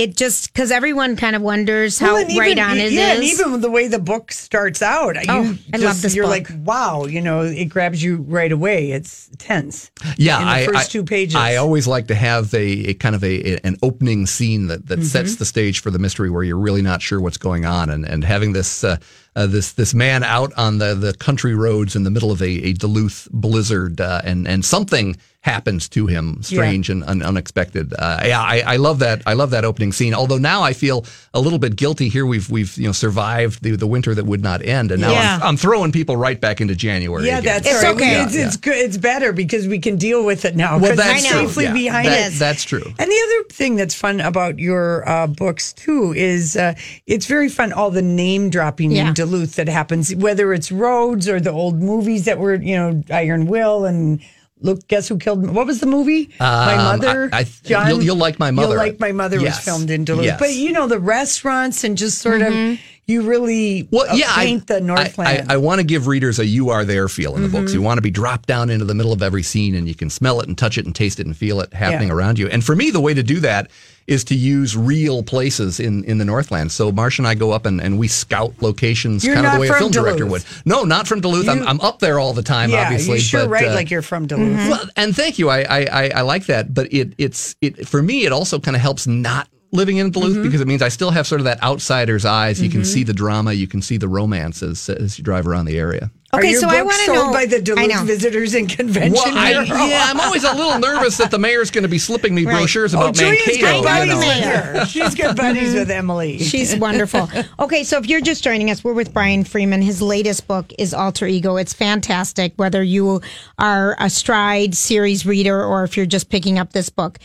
It 0.00 0.16
just 0.16 0.52
because 0.52 0.70
everyone 0.70 1.16
kind 1.16 1.36
of 1.36 1.42
wonders 1.42 1.98
how 1.98 2.14
Well, 2.14 2.26
and 2.26 2.38
right 2.38 2.52
even- 2.52 2.64
on 2.64 2.78
it 2.78 2.84
is. 2.86 2.92
yeah, 2.94 3.12
and 3.14 3.22
even 3.24 3.60
the 3.60 3.70
way 3.70 3.86
the 3.88 3.98
book 3.98 4.32
starts 4.32 4.80
out, 4.82 5.16
Oh, 5.28 5.42
you 5.42 5.58
I 5.74 5.76
love 5.76 6.00
this 6.02 6.14
You're 6.14 6.24
book. 6.24 6.50
like, 6.50 6.64
wow, 6.64 7.04
you 7.04 7.20
know, 7.20 7.42
it 7.42 7.66
grabs 7.66 8.02
you 8.02 8.16
right 8.28 8.50
away. 8.50 8.92
It's 8.92 9.28
tense. 9.38 9.90
Yeah, 10.16 10.38
in 10.40 10.46
the 10.46 10.50
I, 10.52 10.64
first 10.66 10.78
I- 10.88 10.92
two 10.92 11.04
pages. 11.04 11.34
I 11.34 11.56
always 11.56 11.86
like 11.86 12.06
to 12.08 12.14
have 12.14 12.52
a, 12.54 12.90
a 12.90 12.94
kind 12.94 13.14
of 13.14 13.22
a, 13.22 13.58
an 13.64 13.76
opening 13.82 14.26
scene 14.26 14.66
that, 14.68 14.86
that 14.86 15.00
Mm-hmm. 15.00 15.06
sets 15.08 15.36
the 15.36 15.44
stage 15.44 15.80
for 15.80 15.90
the 15.90 15.98
mystery, 15.98 16.30
where 16.30 16.42
you're 16.42 16.58
really 16.58 16.82
not 16.82 17.02
sure 17.02 17.20
what's 17.20 17.36
going 17.38 17.64
on, 17.66 17.90
and 17.90 18.04
and 18.06 18.24
having 18.24 18.52
this. 18.52 18.82
Uh, 18.84 18.96
uh, 19.36 19.46
this 19.46 19.74
this 19.74 19.94
man 19.94 20.24
out 20.24 20.52
on 20.56 20.78
the, 20.78 20.92
the 20.96 21.12
country 21.14 21.54
roads 21.54 21.94
in 21.94 22.02
the 22.02 22.10
middle 22.10 22.32
of 22.32 22.42
a, 22.42 22.48
a 22.48 22.72
Duluth 22.72 23.28
blizzard, 23.30 24.00
uh, 24.00 24.20
and 24.24 24.48
and 24.48 24.64
something 24.64 25.16
happens 25.42 25.88
to 25.88 26.06
him, 26.06 26.42
strange 26.42 26.90
and 26.90 27.02
un- 27.04 27.22
unexpected. 27.22 27.94
Uh, 27.98 28.20
yeah, 28.26 28.40
I, 28.42 28.62
I 28.66 28.76
love 28.76 28.98
that. 28.98 29.22
I 29.24 29.32
love 29.32 29.50
that 29.50 29.64
opening 29.64 29.90
scene. 29.90 30.12
Although 30.12 30.36
now 30.36 30.62
I 30.62 30.74
feel 30.74 31.06
a 31.32 31.40
little 31.40 31.58
bit 31.58 31.76
guilty 31.76 32.10
here. 32.10 32.26
We've 32.26 32.50
we've 32.50 32.76
you 32.76 32.84
know 32.86 32.92
survived 32.92 33.62
the, 33.62 33.70
the 33.74 33.86
winter 33.86 34.14
that 34.14 34.26
would 34.26 34.42
not 34.42 34.62
end, 34.62 34.92
and 34.92 35.00
now 35.00 35.12
Yeah. 35.12 35.36
I'm, 35.36 35.42
I'm 35.42 35.56
throwing 35.56 35.92
people 35.92 36.14
right 36.16 36.38
back 36.38 36.60
into 36.60 36.74
January. 36.74 37.26
yeah, 37.26 37.38
again. 37.38 37.62
that's 37.62 37.66
It's 37.68 37.84
all 37.84 37.94
right. 37.94 38.02
okay. 38.02 38.22
It's, 38.22 38.34
Yeah, 38.36 38.46
it's 38.48 38.56
good. 38.58 38.76
It's 38.76 38.98
better 38.98 39.32
because 39.32 39.66
we 39.66 39.78
can 39.78 39.96
deal 39.96 40.24
with 40.26 40.44
it 40.44 40.56
now. 40.56 40.78
Well, 40.78 40.94
that's 40.94 41.26
true. 41.26 41.46
safely 41.48 41.64
Yeah, 41.64 41.72
behind 41.72 42.08
that- 42.08 42.32
us. 42.32 42.38
That's 42.38 42.64
true. 42.64 42.84
And 42.84 43.10
the 43.10 43.20
other 43.24 43.48
thing 43.48 43.76
that's 43.76 43.94
fun 43.94 44.20
about 44.20 44.58
your 44.58 45.08
uh, 45.08 45.26
books 45.26 45.72
too 45.72 46.12
is 46.14 46.54
uh, 46.56 46.74
it's 47.06 47.24
very 47.24 47.48
fun 47.48 47.72
all 47.72 47.90
the 47.90 48.02
name 48.02 48.50
dropping 48.50 48.90
Yeah. 48.90 49.08
in 49.08 49.14
Duluth 49.14 49.56
that 49.56 49.68
happens, 49.68 50.14
whether 50.14 50.52
it's 50.52 50.70
roads 50.70 51.28
or 51.30 51.40
the 51.40 51.50
old 51.50 51.80
movies 51.80 52.26
that 52.26 52.38
were, 52.38 52.54
you 52.56 52.76
know, 52.76 53.02
Iron 53.10 53.46
Will 53.46 53.86
and 53.86 54.20
Look, 54.62 54.86
guess 54.88 55.08
who 55.08 55.16
killed? 55.18 55.48
What 55.50 55.66
was 55.66 55.80
the 55.80 55.86
movie? 55.86 56.30
my 56.38 56.74
Um, 56.76 56.98
mother. 57.00 57.30
I- 57.32 57.40
I- 57.40 57.88
You'll- 57.88 58.02
You'll 58.02 58.16
Like 58.16 58.38
My 58.38 58.50
Mother. 58.50 58.68
You'll 58.68 58.76
like 58.76 59.00
my 59.00 59.12
mother 59.12 59.40
was 59.40 59.58
filmed 59.58 59.90
in 59.90 60.04
Duluth. 60.04 60.24
Yes. 60.26 60.38
But 60.38 60.52
you 60.52 60.72
know 60.72 60.86
the 60.86 60.98
restaurants 60.98 61.82
and 61.84 61.96
just 61.96 62.18
sort 62.18 62.40
Mm-hmm. 62.42 62.72
of 62.74 62.78
you 63.10 63.22
really 63.22 63.88
Well, 63.90 64.16
yeah, 64.16 64.34
paint 64.34 64.70
I, 64.70 64.74
the 64.74 64.80
Northland. 64.80 65.50
I, 65.50 65.54
I, 65.54 65.56
want 65.56 65.80
to 65.80 65.84
give 65.84 66.06
readers 66.06 66.38
a 66.38 66.46
"you 66.46 66.70
are 66.70 66.84
there" 66.84 67.08
feel 67.08 67.36
in 67.36 67.42
the 67.42 67.48
books. 67.48 67.72
Mhm. 67.72 67.74
You 67.74 67.82
want 67.82 67.98
to 67.98 68.02
be 68.02 68.10
dropped 68.10 68.46
down 68.46 68.70
into 68.70 68.84
the 68.84 68.94
middle 68.94 69.12
of 69.12 69.22
every 69.22 69.42
scene, 69.42 69.74
and 69.74 69.86
you 69.88 69.94
can 69.94 70.08
smell 70.08 70.40
it 70.40 70.48
and 70.48 70.56
touch 70.56 70.78
it 70.78 70.86
and 70.86 70.94
taste 70.94 71.20
it 71.20 71.26
and 71.26 71.36
feel 71.36 71.60
it 71.60 71.72
happening 71.74 72.08
Yeah. 72.08 72.14
around 72.14 72.38
you. 72.38 72.48
And 72.48 72.64
for 72.64 72.74
me, 72.74 72.90
the 72.90 73.00
way 73.00 73.12
to 73.14 73.22
do 73.22 73.40
that 73.40 73.70
is 74.06 74.24
to 74.24 74.34
use 74.34 74.76
real 74.76 75.22
places 75.22 75.78
in, 75.78 76.02
in 76.04 76.18
the 76.18 76.24
Northland. 76.24 76.72
So 76.72 76.90
Marsh 76.90 77.18
and 77.18 77.28
I 77.28 77.36
go 77.36 77.52
up 77.52 77.64
and, 77.64 77.80
and 77.80 77.96
we 77.96 78.08
scout 78.08 78.52
locations, 78.60 79.24
You're 79.24 79.34
kind 79.36 79.46
of 79.46 79.52
the 79.52 79.60
way 79.60 79.68
a 79.68 79.74
film 79.74 79.92
director 79.92 80.26
would. 80.26 80.44
No, 80.64 80.82
not 80.82 81.06
from 81.06 81.20
Duluth. 81.20 81.48
I'm, 81.48 81.66
I'm 81.66 81.80
up 81.80 82.00
there 82.00 82.18
all 82.18 82.32
the 82.32 82.42
time. 82.42 82.70
yeah, 82.70 82.82
obviously, 82.82 83.14
you 83.14 83.20
sure 83.20 83.42
but, 83.42 83.50
write 83.50 83.68
uh, 83.68 83.74
like 83.74 83.88
you're 83.88 84.02
from 84.02 84.26
Duluth. 84.26 84.58
Mm-hmm. 84.58 84.68
well, 84.70 84.84
and 84.96 85.14
thank 85.14 85.38
you. 85.38 85.48
I, 85.48 85.60
I, 85.60 85.78
I, 85.84 86.10
I 86.16 86.20
like 86.22 86.46
that, 86.46 86.74
but 86.74 86.92
it 86.92 87.14
it's 87.18 87.54
it 87.60 87.86
for 87.86 88.02
me. 88.02 88.24
It 88.24 88.32
also 88.32 88.58
kind 88.58 88.74
of 88.74 88.80
helps 88.82 89.06
not 89.06 89.48
living 89.72 89.98
in 89.98 90.10
Duluth 90.10 90.32
Mm-hmm. 90.34 90.42
because 90.42 90.60
it 90.60 90.66
means 90.68 90.82
I 90.82 90.88
still 90.88 91.10
have 91.10 91.26
sort 91.26 91.40
of 91.40 91.44
that 91.44 91.62
outsider's 91.62 92.24
eyes. 92.24 92.60
You 92.60 92.70
can 92.70 92.84
see 92.84 93.04
the 93.04 93.12
drama, 93.14 93.52
you 93.52 93.66
can 93.68 93.82
see 93.82 93.96
the 93.96 94.08
romance 94.08 94.62
as 94.62 94.88
as 94.88 95.18
you 95.18 95.24
drive 95.24 95.46
around 95.46 95.66
the 95.66 95.78
area. 95.78 96.10
Are 96.32 96.38
Okay, 96.38 96.52
your 96.52 96.60
so 96.60 96.68
I 96.68 96.80
want 96.82 96.96
to 97.06 97.12
know 97.12 97.32
by 97.32 97.44
the 97.44 97.56
I 97.56 97.60
Duluth 97.60 97.88
know. 97.88 98.04
Visitors 98.04 98.54
and 98.54 98.68
Convention 98.68 99.14
Well, 99.14 99.36
I, 99.36 99.50
yeah, 99.88 100.06
I'm 100.10 100.20
always 100.26 100.44
a 100.44 100.54
little 100.54 100.78
nervous 100.78 101.16
that 101.16 101.32
the 101.32 101.40
mayor's 101.40 101.72
going 101.72 101.82
to 101.82 101.88
be 101.88 101.98
slipping 101.98 102.36
me 102.36 102.44
Right. 102.46 102.52
brochures 102.58 102.94
Oh, 102.94 103.00
about 103.00 103.14
Julia's 103.16 103.40
Mankato. 103.48 103.66
good 103.66 103.76
you 103.78 103.82
buddies 103.82 104.12
know. 104.12 104.18
with 104.20 104.44
her. 104.44 104.86
She's 104.86 105.14
good 105.16 105.36
buddies 105.36 105.74
with 105.74 105.90
Emily. 105.90 106.38
She's 106.38 106.76
wonderful. 106.76 107.28
Okay, 107.58 107.82
so 107.84 107.98
if 107.98 108.06
you're 108.08 108.20
just 108.20 108.44
joining 108.44 108.70
us, 108.70 108.82
we're 108.84 108.92
with 108.94 109.12
Brian 109.12 109.42
Freeman. 109.44 109.82
His 109.82 110.00
latest 110.00 110.46
book 110.46 110.72
is 110.78 110.94
Alter 110.94 111.26
Ego. 111.26 111.56
It's 111.56 111.72
fantastic, 111.74 112.52
whether 112.56 112.80
you 112.82 113.20
are 113.58 113.96
a 113.98 114.08
Stride 114.08 114.74
series 114.76 115.26
reader 115.26 115.62
or 115.64 115.82
if 115.84 115.96
you're 115.96 116.06
just 116.06 116.30
picking 116.30 116.58
up 116.60 116.72
this 116.72 116.88
book. 116.90 117.18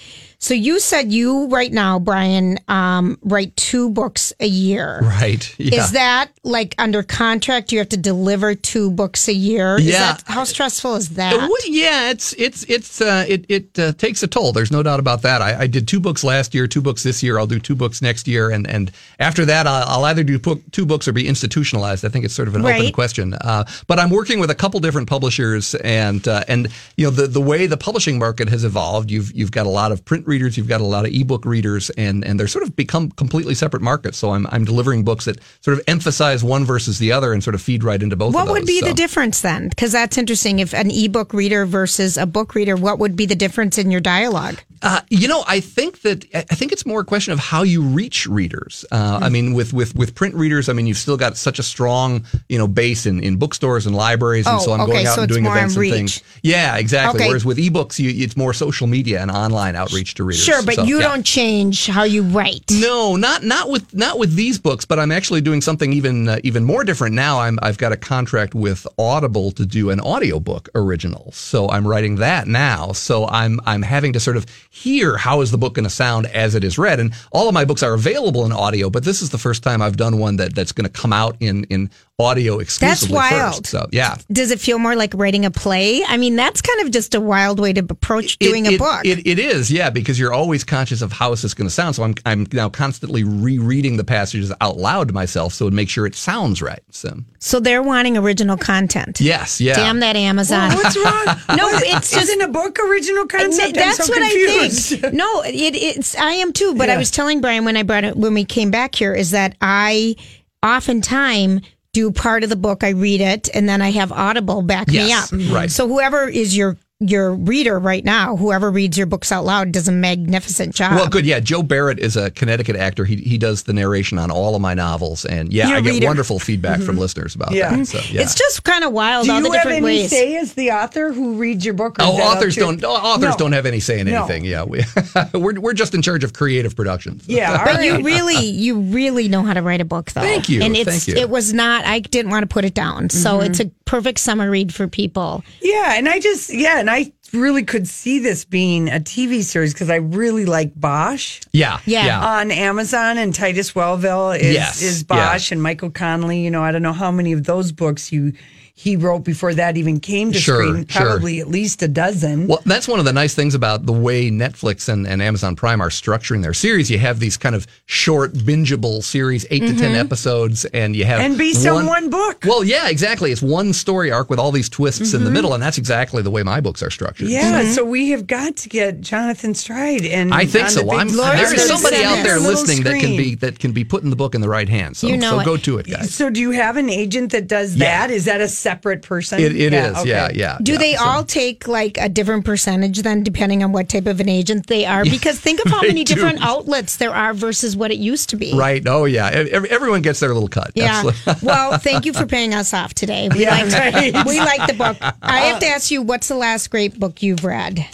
So 0.46 0.54
you 0.54 0.80
said 0.80 1.12
you 1.12 1.48
right 1.48 1.74
now, 1.74 1.98
Brian, 1.98 2.60
um, 2.68 3.18
write 3.24 3.58
two 3.58 3.90
books 3.90 4.32
a 4.40 4.46
year. 4.46 5.00
Right. 5.02 5.44
Yeah. 5.66 5.84
Is 5.84 5.92
that 5.94 6.30
like 6.44 6.76
under 6.78 7.02
contract? 7.02 7.72
You 7.72 7.80
have 7.80 7.90
to 7.90 7.98
deliver 7.98 8.54
two 8.54 8.92
books 8.92 9.28
a 9.28 9.34
year. 9.34 9.78
Is 9.78 9.86
Yeah. 9.86 10.14
that, 10.14 10.24
how 10.28 10.44
stressful 10.44 10.96
is 10.96 11.10
that? 11.12 11.34
Uh, 11.34 11.48
yeah, 11.66 12.12
it's 12.12 12.34
it's 12.34 12.64
it's 12.66 13.02
uh, 13.02 13.26
it 13.28 13.46
it 13.50 13.80
uh, 13.80 13.94
takes 13.94 14.22
a 14.22 14.28
toll. 14.28 14.52
There's 14.52 14.72
no 14.72 14.84
doubt 14.84 15.00
about 15.00 15.24
that. 15.24 15.42
I, 15.42 15.62
I 15.62 15.68
did 15.68 15.88
two 15.88 16.00
books 16.00 16.24
last 16.24 16.54
year, 16.54 16.68
two 16.68 16.82
books 16.82 17.02
this 17.02 17.24
year. 17.24 17.40
I'll 17.40 17.48
do 17.48 17.60
two 17.60 17.74
books 17.76 18.02
next 18.02 18.28
year, 18.28 18.52
and 18.52 18.68
and 18.68 18.92
after 19.20 19.46
that, 19.46 19.66
I'll, 19.66 19.88
I'll 19.88 20.06
either 20.06 20.24
do 20.24 20.38
book, 20.38 20.62
two 20.72 20.86
books 20.86 21.08
or 21.08 21.14
be 21.14 21.28
institutionalized. 21.28 22.06
I 22.06 22.10
think 22.10 22.26
it's 22.26 22.36
sort 22.36 22.48
of 22.48 22.56
an 22.56 22.64
open 22.66 22.92
question. 22.92 23.34
Uh, 23.34 23.64
but 23.88 23.98
I'm 23.98 24.12
working 24.12 24.40
with 24.40 24.52
a 24.52 24.56
couple 24.56 24.80
different 24.82 25.10
publishers, 25.10 25.74
and 25.76 26.28
uh, 26.28 26.44
and 26.48 26.68
you 26.98 27.06
know 27.06 27.12
the 27.12 27.26
the 27.26 27.42
way 27.42 27.66
the 27.66 27.78
publishing 27.78 28.20
market 28.20 28.50
has 28.50 28.64
evolved, 28.64 29.10
you've 29.10 29.32
you've 29.34 29.52
got 29.52 29.66
a 29.66 29.70
lot 29.70 29.92
of 29.92 30.06
print 30.06 30.28
readers, 30.36 30.58
you've 30.58 30.68
got 30.68 30.82
a 30.82 30.86
lot 30.86 31.06
of 31.06 31.14
ebook 31.14 31.46
readers, 31.46 31.90
and 31.92 32.26
and 32.26 32.38
they're 32.38 32.48
sort 32.48 32.64
of 32.64 32.76
become 32.76 33.10
completely 33.12 33.56
separate 33.56 33.82
markets. 33.82 34.18
So 34.18 34.32
I'm 34.32 34.46
I'm 34.48 34.66
delivering 34.66 35.04
books 35.04 35.26
that 35.26 35.40
sort 35.62 35.78
of 35.78 35.84
emphasize 35.88 36.44
one 36.44 36.66
versus 36.66 37.00
the 37.00 37.12
other, 37.12 37.32
and 37.34 37.44
sort 37.44 37.56
of 37.56 37.62
feed 37.62 37.84
right 37.84 38.02
into 38.02 38.16
both. 38.16 38.34
What 38.34 38.46
those, 38.46 38.54
would 38.54 38.66
be 38.66 38.82
so. 38.82 38.88
the 38.88 38.94
difference 38.94 39.42
then? 39.42 39.70
Because 39.70 39.94
that's 39.94 40.18
interesting. 40.18 40.60
If 40.60 40.74
an 40.74 40.92
ebook 40.92 41.34
reader 41.34 41.66
versus 41.66 42.18
a 42.18 42.26
book 42.26 42.54
reader, 42.54 42.76
what 42.76 43.00
would 43.00 43.16
be 43.16 43.26
the 43.26 43.36
difference 43.36 43.78
in 43.78 43.92
your 43.92 44.02
dialogue? 44.02 44.60
Uh, 44.86 45.02
you 45.10 45.28
know, 45.28 45.44
I 45.48 45.60
think 45.62 46.02
that 46.02 46.26
I 46.34 46.56
think 46.56 46.72
it's 46.72 46.86
more 46.86 47.00
a 47.02 47.04
question 47.04 47.34
of 47.34 47.40
how 47.40 47.64
you 47.64 47.82
reach 47.82 48.28
readers. 48.28 48.86
Uh, 48.92 49.20
I 49.22 49.30
mean, 49.30 49.54
with, 49.54 49.74
with 49.74 49.96
with 49.96 50.14
print 50.14 50.36
readers, 50.36 50.70
I 50.70 50.74
mean, 50.74 50.86
you've 50.86 50.98
still 50.98 51.18
got 51.18 51.38
such 51.38 51.58
a 51.58 51.64
strong 51.64 52.24
you 52.50 52.58
know 52.60 52.68
base 52.68 53.06
in, 53.08 53.20
in 53.24 53.38
bookstores 53.38 53.88
and 53.88 53.96
libraries, 53.96 54.46
and 54.46 54.58
Oh, 54.58 54.60
so 54.60 54.74
I'm 54.74 54.82
okay, 54.82 54.92
going 54.92 55.08
out 55.08 55.16
so 55.16 55.22
and 55.24 55.30
doing 55.32 55.46
events 55.48 55.76
and 55.76 55.90
things. 55.90 56.22
Yeah, 56.44 56.78
exactly. 56.78 57.22
Okay. 57.22 57.30
Whereas 57.30 57.46
with 57.46 57.58
ebooks, 57.58 57.98
you, 57.98 58.12
it's 58.24 58.38
more 58.38 58.54
social 58.54 58.86
media 58.86 59.22
and 59.22 59.32
online 59.32 59.76
outreach 59.76 60.14
to 60.16 60.24
readers. 60.24 60.44
Sure, 60.44 60.62
but 60.64 60.76
So, 60.76 60.84
you 60.84 61.00
yeah. 61.00 61.08
don't 61.08 61.26
change 61.26 61.88
how 61.88 62.04
you 62.04 62.22
write. 62.22 62.72
No, 62.72 63.16
not 63.16 63.44
not 63.44 63.70
with 63.72 63.92
not 63.94 64.20
with 64.20 64.36
these 64.36 64.60
books, 64.60 64.86
but 64.86 65.00
I'm 65.00 65.12
actually 65.12 65.42
doing 65.42 65.62
something 65.62 65.94
even 65.94 66.30
uh, 66.30 66.38
even 66.44 66.64
more 66.64 66.84
different 66.84 67.16
now. 67.16 67.40
I'm 67.40 67.58
I've 67.64 67.80
got 67.80 67.92
a 67.92 67.98
contract 67.98 68.54
with 68.54 68.86
Audible 69.00 69.52
to 69.54 69.66
do 69.66 69.90
an 69.90 70.00
audiobook 70.00 70.70
original. 70.76 71.32
So 71.32 71.70
I'm 71.70 71.88
writing 71.88 72.18
that 72.18 72.48
now. 72.48 72.92
So 72.92 73.28
I'm 73.28 73.60
I'm 73.66 73.82
having 73.82 74.14
to 74.14 74.20
sort 74.20 74.38
of 74.38 74.46
hear 74.76 75.16
how 75.16 75.40
is 75.40 75.52
the 75.52 75.58
book 75.58 75.74
going 75.74 75.86
to 75.86 75.90
sound 75.90 76.26
as 76.26 76.54
it 76.54 76.64
is 76.64 76.78
read. 76.78 77.00
And 77.00 77.14
all 77.32 77.48
of 77.48 77.54
my 77.54 77.64
books 77.64 77.82
are 77.82 77.94
available 77.94 78.46
in 78.46 78.52
audio, 78.52 78.90
but 78.90 79.06
this 79.06 79.22
is 79.22 79.30
the 79.30 79.38
first 79.38 79.64
time 79.64 79.82
I've 79.82 79.96
done 79.96 80.18
one 80.20 80.36
that 80.36 80.54
that's 80.54 80.74
going 80.74 80.84
to 80.84 80.92
come 80.92 81.14
out 81.14 81.38
in 81.40 81.64
in 81.66 81.90
audio 82.18 82.60
exclusively 82.60 83.14
wild. 83.16 83.56
first. 83.56 83.68
So 83.68 83.88
yeah. 83.92 84.16
Does 84.32 84.52
it 84.52 84.60
feel 84.62 84.80
more 84.80 84.96
like 84.96 85.14
writing 85.14 85.44
a 85.46 85.52
play? 85.52 86.02
I 86.06 86.16
mean, 86.16 86.36
that's 86.38 86.62
kind 86.62 86.82
of 86.82 86.92
just 86.92 87.14
a 87.14 87.20
wild 87.20 87.60
way 87.60 87.74
to 87.74 87.82
approach 87.82 88.38
doing 88.40 88.66
it, 88.66 88.76
a 88.76 88.78
book. 88.78 89.02
It, 89.06 89.28
it 89.28 89.38
is, 89.38 89.70
yeah, 89.70 89.90
because 89.90 90.18
you're 90.18 90.32
always 90.34 90.64
conscious 90.64 91.02
of 91.02 91.12
how 91.12 91.34
is 91.34 91.42
this 91.42 91.54
going 91.54 91.68
to 91.68 91.74
sound. 91.74 91.96
So 91.96 92.04
I'm 92.04 92.16
I'm 92.26 92.48
now 92.54 92.70
constantly 92.70 93.24
rereading 93.26 93.98
the 93.98 94.04
passages 94.06 94.52
out 94.62 94.78
loud 94.78 95.10
to 95.10 95.14
myself, 95.14 95.54
so 95.54 95.70
to 95.70 95.76
make 95.76 95.90
sure 95.90 96.06
it 96.06 96.16
sounds 96.16 96.62
right. 96.62 96.80
So 96.90 97.18
so 97.40 97.60
they're 97.60 97.84
wanting 97.84 98.18
original 98.18 98.56
content. 98.58 99.20
yes, 99.20 99.60
yeah. 99.60 99.76
Damn 99.76 100.00
that 100.00 100.16
Amazon. 100.16 100.72
What's 100.74 100.96
wrong? 100.98 101.26
No, 101.56 101.70
it's 101.70 102.12
just- 102.12 102.16
isn't 102.24 102.42
a 102.42 102.48
book 102.48 102.78
original 102.80 103.26
content. 103.28 103.62
I'm 103.62 103.72
That's 103.74 104.06
so 104.06 104.12
what 104.14 104.22
confused. 104.22 104.94
I 104.94 104.98
think. 104.98 105.14
No, 105.14 105.42
it, 105.44 105.76
it's 105.76 106.16
I 106.16 106.32
am 106.34 106.54
too. 106.54 106.76
But 106.76 106.90
I 106.90 106.98
was 106.98 107.12
telling 107.12 107.40
Brian 107.42 107.66
when 107.66 107.76
I 107.78 107.84
brought 107.84 108.04
it 108.04 108.16
when 108.18 108.34
we 108.34 108.46
came 108.46 108.72
back 108.72 108.96
here 108.96 109.14
is 109.14 109.32
that 109.32 109.56
I 109.62 110.16
oftentimes 110.64 111.62
do 111.96 112.12
part 112.12 112.44
of 112.44 112.50
the 112.50 112.56
book. 112.58 112.84
I 112.84 112.90
read 112.90 113.22
it 113.22 113.50
and 113.54 113.68
then 113.70 113.82
I 113.82 113.92
have 113.92 114.12
Audible 114.12 114.62
back 114.62 114.90
me 114.90 114.96
Yes, 115.08 115.32
up. 115.32 115.40
right. 115.52 115.72
So 115.72 115.88
whoever 115.88 116.28
is 116.28 116.56
your 116.56 116.78
your 117.02 117.34
reader 117.34 117.78
right 117.78 118.06
now, 118.06 118.38
whoever 118.38 118.72
reads 118.72 118.98
your 118.98 119.06
books 119.06 119.30
out 119.30 119.44
loud, 119.44 119.74
does 119.74 119.90
a 119.90 119.92
magnificent 119.92 120.74
job. 120.74 120.96
Well, 120.96 121.10
good. 121.10 121.26
Yeah, 121.26 121.42
Joe 121.42 121.62
Barrett 121.62 122.00
is 122.00 122.16
a 122.16 122.32
Connecticut 122.32 122.78
actor. 122.78 123.04
He 123.04 123.18
he 123.18 123.38
does 123.38 123.64
the 123.64 123.74
narration 123.74 124.18
on 124.18 124.32
all 124.32 124.56
of 124.56 124.62
my 124.62 124.74
novels, 124.74 125.26
and 125.26 125.52
yeah, 125.52 125.68
You're 125.68 125.76
I 125.76 125.80
a 125.80 125.82
get 125.82 125.90
reader. 125.92 126.08
wonderful 126.08 126.40
feedback 126.40 126.78
from 126.80 126.92
mm-hmm. 126.96 127.00
listeners 127.00 127.36
about 127.36 127.52
Yeah. 127.52 127.76
that. 127.76 127.88
So, 127.88 128.00
yeah. 128.10 128.22
It's 128.22 128.34
just 128.34 128.64
kind 128.64 128.86
of 128.86 128.94
wild 128.94 129.26
Do 129.26 129.34
all 129.34 129.38
you 129.40 129.44
the 129.44 129.50
have 129.58 129.64
different 129.64 129.78
any 129.78 129.86
ways. 129.86 130.10
say 130.10 130.38
as 130.38 130.54
the 130.54 130.72
author 130.72 131.12
who 131.12 131.34
reads 131.34 131.66
your 131.66 131.74
book? 131.74 132.00
or 132.00 132.04
oh, 132.04 132.14
is 132.14 132.20
Oh, 132.20 132.24
authors 132.24 132.56
don't. 132.56 132.84
oh, 132.84 132.90
Authors 132.92 133.32
No. 133.32 133.38
don't 133.38 133.52
have 133.52 133.66
any 133.66 133.82
say 133.82 134.00
in 134.00 134.08
No. 134.08 134.20
anything. 134.24 134.46
Yeah, 134.46 134.64
we, 134.64 134.84
we're 135.34 135.60
we're 135.60 135.74
just 135.74 135.94
in 135.94 136.02
charge 136.02 136.24
of 136.24 136.32
creative 136.32 136.78
production. 136.78 137.20
Yeah, 137.26 137.58
all 137.60 137.66
But 137.66 137.84
you 137.84 138.04
really, 138.04 138.46
you 138.46 138.80
really 138.80 139.28
know 139.28 139.42
how 139.44 139.54
to 139.54 139.62
write 139.62 139.82
a 139.82 139.86
book, 139.86 140.14
though. 140.14 140.22
Thank 140.22 140.48
you, 140.48 140.62
And 140.62 140.78
it's 140.78 140.90
thank 140.90 141.08
you. 141.08 141.16
it 141.22 141.30
was 141.30 141.52
not. 141.54 141.84
I 141.86 142.00
didn't 142.00 142.32
want 142.32 142.44
to 142.44 142.48
put 142.48 142.64
it 142.64 142.74
down, 142.74 143.10
so 143.10 143.40
mm-hmm. 143.40 143.52
it's 143.52 143.60
a 143.60 143.70
perfect 143.86 144.20
summer 144.20 144.50
read 144.50 144.74
for 144.74 144.88
people. 144.88 145.44
Yeah, 145.62 145.94
and 145.96 146.10
I 146.10 146.20
just 146.20 146.54
yeah, 146.54 146.80
and 146.80 146.90
I 146.90 147.12
really 147.34 147.64
could 147.64 147.88
see 147.88 148.20
this 148.20 148.46
being 148.46 148.88
a 148.90 149.00
TV 149.00 149.44
series 149.44 149.74
because 149.74 149.90
I 149.90 149.96
really 149.98 150.46
like 150.46 150.80
Bosch 150.80 151.42
yeah, 151.52 151.80
Yeah. 151.86 152.06
yeah. 152.06 152.26
on 152.40 152.52
Amazon, 152.52 153.18
and 153.18 153.34
Titus 153.34 153.74
Welliver 153.76 154.38
is 154.40 154.54
Yes, 154.54 154.82
is 154.82 155.04
Bosch, 155.04 155.52
and 155.52 155.62
Michael 155.62 155.90
Connelly. 155.92 156.40
You 156.40 156.52
know, 156.52 156.64
I 156.64 156.72
don't 156.72 156.82
know 156.84 156.94
how 156.94 157.12
many 157.12 157.34
of 157.34 157.44
those 157.44 157.72
books 157.72 158.12
you 158.12 158.34
he 158.78 158.98
wrote 158.98 159.24
before 159.24 159.54
that 159.54 159.78
even 159.78 160.02
came 160.02 160.34
to 160.34 160.38
Sure, 160.38 160.68
screen. 160.68 160.86
sure. 160.88 161.06
Probably 161.06 161.40
at 161.40 161.48
least 161.48 161.82
a 161.82 161.88
dozen. 161.88 162.48
Well, 162.48 162.60
that's 162.66 162.90
one 162.90 163.00
of 163.00 163.06
the 163.06 163.14
nice 163.14 163.34
things 163.34 163.56
about 163.56 163.86
the 163.86 163.94
way 163.94 164.30
Netflix 164.30 164.90
and, 164.90 165.08
and 165.08 165.22
Amazon 165.22 165.56
Prime 165.56 165.82
are 165.82 165.90
structuring 165.90 166.42
their 166.42 166.54
series. 166.54 166.92
You 166.92 167.00
have 167.00 167.22
these 167.22 167.38
kind 167.38 167.56
of 167.56 167.68
short, 167.86 168.34
bingeable 168.34 169.02
series, 169.02 169.46
8 169.50 169.60
to 169.60 169.68
ten 169.68 169.76
mm-hmm. 169.76 169.96
episodes, 169.96 170.66
and 170.66 170.94
you 170.94 171.06
have 171.06 171.22
And 171.22 171.38
based 171.38 171.66
on 171.66 171.86
one 171.86 172.10
book. 172.10 172.44
Well, 172.46 172.66
yeah, 172.66 172.90
exactly. 172.90 173.32
It's 173.32 173.42
one 173.42 173.72
story 173.72 174.12
arc 174.12 174.30
with 174.30 174.40
all 174.40 174.52
these 174.52 174.68
twists 174.68 175.14
in 175.14 175.22
the 175.22 175.26
mm-hmm. 175.28 175.34
middle, 175.34 175.54
and 175.54 175.64
that's 175.64 175.78
exactly 175.78 176.22
the 176.22 176.32
way 176.32 176.44
my 176.44 176.60
books 176.60 176.84
are 176.84 176.90
structured. 176.90 177.30
Yeah, 177.30 177.62
mm-hmm. 177.62 177.72
so 177.72 177.86
we 177.86 178.10
have 178.10 178.28
got 178.28 178.58
to 178.58 178.70
get 178.70 179.00
Jonathan 179.00 179.54
Stride, 179.54 180.06
and 180.06 180.34
I 180.34 180.46
think 180.46 180.68
so. 180.68 180.82
the 180.82 180.88
big 180.88 181.00
I'm, 181.00 181.08
there 181.08 181.54
is 181.54 181.66
somebody 181.66 182.04
out 182.04 182.24
there 182.24 182.40
Little 182.40 182.52
listening 182.52 182.84
that 182.84 183.00
can 183.00 183.16
be 183.16 183.36
that 183.36 183.58
can 183.58 183.72
be 183.72 183.86
putting 183.86 184.10
the 184.10 184.18
book 184.18 184.36
in 184.36 184.42
the 184.42 184.50
right 184.50 184.68
hands. 184.68 185.00
So, 185.00 185.08
You 185.08 185.16
know 185.16 185.40
so 185.40 185.46
go 185.46 185.56
to 185.56 185.78
it, 185.78 185.88
guys. 185.88 186.14
So, 186.14 186.30
do 186.30 186.42
you 186.42 186.52
have 186.52 186.76
an 186.76 186.90
agent 186.90 187.32
that 187.32 187.48
does 187.48 187.76
Yeah. 187.76 188.08
that? 188.08 188.14
Is 188.14 188.26
that 188.26 188.42
a 188.42 188.48
separate 188.66 189.02
person? 189.04 189.40
It, 189.40 189.56
it 189.56 189.74
is, 189.74 189.96
okay. 189.98 190.10
yeah, 190.10 190.30
yeah. 190.34 190.58
Do 190.62 190.72
yeah. 190.74 190.78
they 190.80 190.94
So- 190.96 191.06
all 191.06 191.24
take 191.24 191.68
like 191.68 191.98
a 191.98 192.10
different 192.10 192.46
percentage 192.46 193.02
then, 193.04 193.22
depending 193.24 193.64
on 193.64 193.72
what 193.72 193.90
type 193.90 194.08
of 194.08 194.20
an 194.20 194.28
agent 194.30 194.68
they 194.68 194.86
are? 194.86 195.04
Because 195.04 195.40
think 195.40 195.64
of 195.64 195.72
how 195.76 195.82
many 195.82 196.04
do. 196.04 196.16
different 196.16 196.40
outlets 196.42 196.98
there 196.98 197.14
are 197.14 197.34
versus 197.34 197.76
what 197.78 197.92
it 197.92 197.98
used 198.00 198.30
to 198.32 198.36
be. 198.38 198.54
Right. 198.58 198.82
Oh, 198.88 199.06
yeah. 199.06 199.28
Ev- 199.28 199.66
Everyone 199.66 200.02
gets 200.02 200.20
their 200.20 200.34
little 200.34 200.50
cut. 200.50 200.72
Yeah. 200.74 201.04
Absolutely. 201.06 201.48
well, 201.48 201.78
thank 201.78 202.06
you 202.06 202.14
for 202.14 202.26
paying 202.26 202.54
us 202.56 202.74
off 202.74 202.94
today. 202.96 203.30
We 203.30 203.44
Yeah, 203.44 203.52
like 203.64 203.72
right. 203.74 204.26
we 204.26 204.40
like 204.40 204.68
the 204.68 204.74
book. 204.74 204.98
I 205.22 205.40
have 205.42 205.60
to 205.60 205.68
ask 205.76 205.92
you, 205.92 206.02
what's 206.02 206.28
the 206.28 206.36
last 206.36 206.70
great 206.72 207.00
book 207.00 207.22
you've 207.22 207.44
read? 207.44 207.86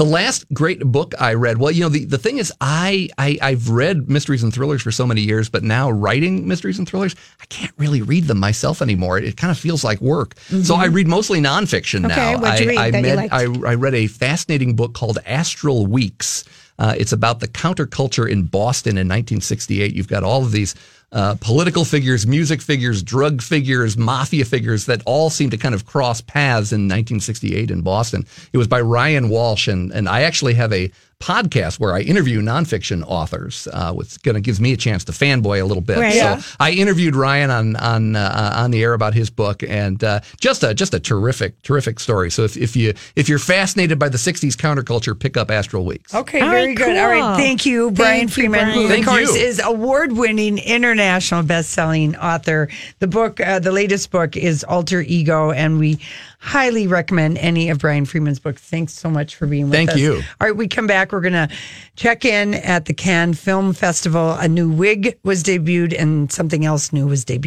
The 0.00 0.06
last 0.06 0.46
great 0.54 0.80
book 0.80 1.12
I 1.20 1.34
read, 1.34 1.58
well, 1.58 1.70
you 1.70 1.82
know, 1.82 1.90
the, 1.90 2.06
the 2.06 2.16
thing 2.16 2.38
is, 2.38 2.50
I, 2.58 3.10
I, 3.18 3.36
I've 3.42 3.68
read 3.68 4.08
mysteries 4.08 4.42
and 4.42 4.50
thrillers 4.50 4.80
for 4.80 4.90
so 4.90 5.06
many 5.06 5.20
years, 5.20 5.50
but 5.50 5.62
now 5.62 5.90
writing 5.90 6.48
mysteries 6.48 6.78
and 6.78 6.88
thrillers, 6.88 7.14
I 7.38 7.44
can't 7.44 7.74
really 7.76 8.00
read 8.00 8.24
them 8.24 8.38
myself 8.38 8.80
anymore. 8.80 9.18
It, 9.18 9.36
kind 9.36 9.50
of 9.50 9.58
feels 9.58 9.84
like 9.84 10.00
work. 10.00 10.38
So 10.62 10.74
I 10.74 10.86
read 10.86 11.06
mostly 11.06 11.38
nonfiction 11.38 12.06
Mm-hmm. 12.06 12.12
Okay, 12.12 12.32
now. 12.32 12.42
I, 12.42 12.58
read 12.60 12.78
I, 12.78 12.86
you 12.86 13.02
met-? 13.02 13.30
I, 13.30 13.42
I 13.42 13.74
read 13.74 13.92
a 13.92 14.06
fascinating 14.06 14.74
book 14.74 14.94
called 14.94 15.18
Astral 15.26 15.86
Weeks. 15.86 16.44
Uh, 16.80 16.94
it's 16.96 17.12
about 17.12 17.40
the 17.40 17.46
counterculture 17.46 18.28
in 18.28 18.44
Boston 18.44 18.92
in 18.92 19.06
1968. 19.06 19.94
You've 19.94 20.08
got 20.08 20.24
all 20.24 20.42
of 20.42 20.50
these 20.50 20.74
uh, 21.12 21.34
political 21.40 21.84
figures, 21.84 22.26
music 22.26 22.62
figures, 22.62 23.02
drug 23.02 23.42
figures, 23.42 23.98
mafia 23.98 24.44
figures 24.44 24.86
that 24.86 25.02
all 25.04 25.28
seem 25.28 25.50
to 25.50 25.58
kind 25.58 25.74
of 25.74 25.84
cross 25.84 26.20
paths 26.20 26.72
in 26.72 26.82
1968 26.82 27.70
in 27.70 27.82
Boston. 27.82 28.24
It 28.52 28.58
was 28.58 28.66
by 28.66 28.80
Ryan 28.80 29.28
Walsh, 29.28 29.68
and 29.68 29.92
and 29.92 30.08
I 30.08 30.22
actually 30.22 30.54
have 30.54 30.72
a 30.72 30.90
podcast 31.20 31.78
where 31.78 31.92
I 31.94 32.00
interview 32.00 32.40
nonfiction 32.40 33.04
authors. 33.06 33.68
Uh, 33.72 33.92
what's 33.92 34.16
going 34.18 34.34
to 34.34 34.40
gives 34.40 34.60
me 34.60 34.72
a 34.72 34.76
chance 34.76 35.04
to 35.04 35.12
fanboy 35.12 35.60
a 35.60 35.64
little 35.64 35.82
bit. 35.82 35.98
Right. 35.98 36.12
So 36.14 36.18
Yeah. 36.18 36.40
I 36.58 36.72
interviewed 36.72 37.14
Ryan 37.14 37.50
on 37.50 37.76
on 37.76 38.16
uh, 38.16 38.52
on 38.56 38.70
the 38.70 38.82
air 38.82 38.94
about 38.94 39.14
his 39.14 39.30
book, 39.30 39.62
and 39.62 40.02
uh, 40.02 40.20
just 40.40 40.62
a 40.64 40.74
just 40.74 40.94
a 40.94 41.00
terrific 41.00 41.60
terrific 41.62 42.00
story. 42.00 42.30
So 42.30 42.42
if, 42.44 42.56
if 42.56 42.74
you 42.74 42.94
if 43.16 43.28
you're 43.28 43.38
fascinated 43.38 43.98
by 43.98 44.08
the 44.08 44.18
'60s 44.18 44.54
counterculture, 44.56 45.18
pick 45.18 45.36
up 45.36 45.50
Astral 45.50 45.84
Weeks. 45.84 46.14
Okay, 46.14 46.40
All 46.40 46.48
very 46.50 46.68
right, 46.68 46.76
good. 46.76 46.96
All 46.96 47.08
right, 47.08 47.36
thank 47.36 47.66
you, 47.66 47.90
Brian 47.90 48.22
you, 48.22 48.28
Freeman, 48.28 48.60
Brian. 48.64 48.74
who 48.82 48.88
Thank 48.88 49.06
of 49.06 49.12
course 49.12 49.34
you. 49.36 49.42
is 49.42 49.60
award-winning 49.62 50.58
international 50.58 51.42
best-selling 51.42 52.16
author. 52.16 52.68
The 53.00 53.06
book, 53.06 53.40
uh, 53.40 53.58
the 53.58 53.72
latest 53.72 54.10
book, 54.10 54.36
is 54.36 54.64
Alter 54.64 55.02
Ego, 55.02 55.50
and 55.50 55.78
we 55.78 55.98
highly 56.40 56.86
recommend 56.86 57.36
any 57.38 57.68
of 57.68 57.78
Brian 57.78 58.06
Freeman's 58.06 58.38
books. 58.38 58.62
Thanks 58.62 58.94
so 58.94 59.10
much 59.10 59.36
for 59.36 59.46
being 59.46 59.64
with 59.64 59.74
Thank 59.74 59.90
us. 59.90 59.96
Thank 59.96 60.02
you. 60.02 60.22
All 60.40 60.48
right, 60.48 60.56
we 60.56 60.66
come 60.66 60.86
back. 60.86 61.12
We're 61.12 61.20
gonna 61.20 61.48
check 61.96 62.24
in 62.24 62.54
at 62.54 62.86
the 62.86 62.94
Cannes 62.94 63.34
Film 63.34 63.74
Festival. 63.74 64.32
A 64.32 64.48
new 64.48 64.70
wig 64.70 65.18
was 65.22 65.44
debuted, 65.44 65.94
and 65.96 66.32
something 66.32 66.64
else 66.64 66.92
new 66.92 67.06
was 67.06 67.24
debuted. 67.24 67.38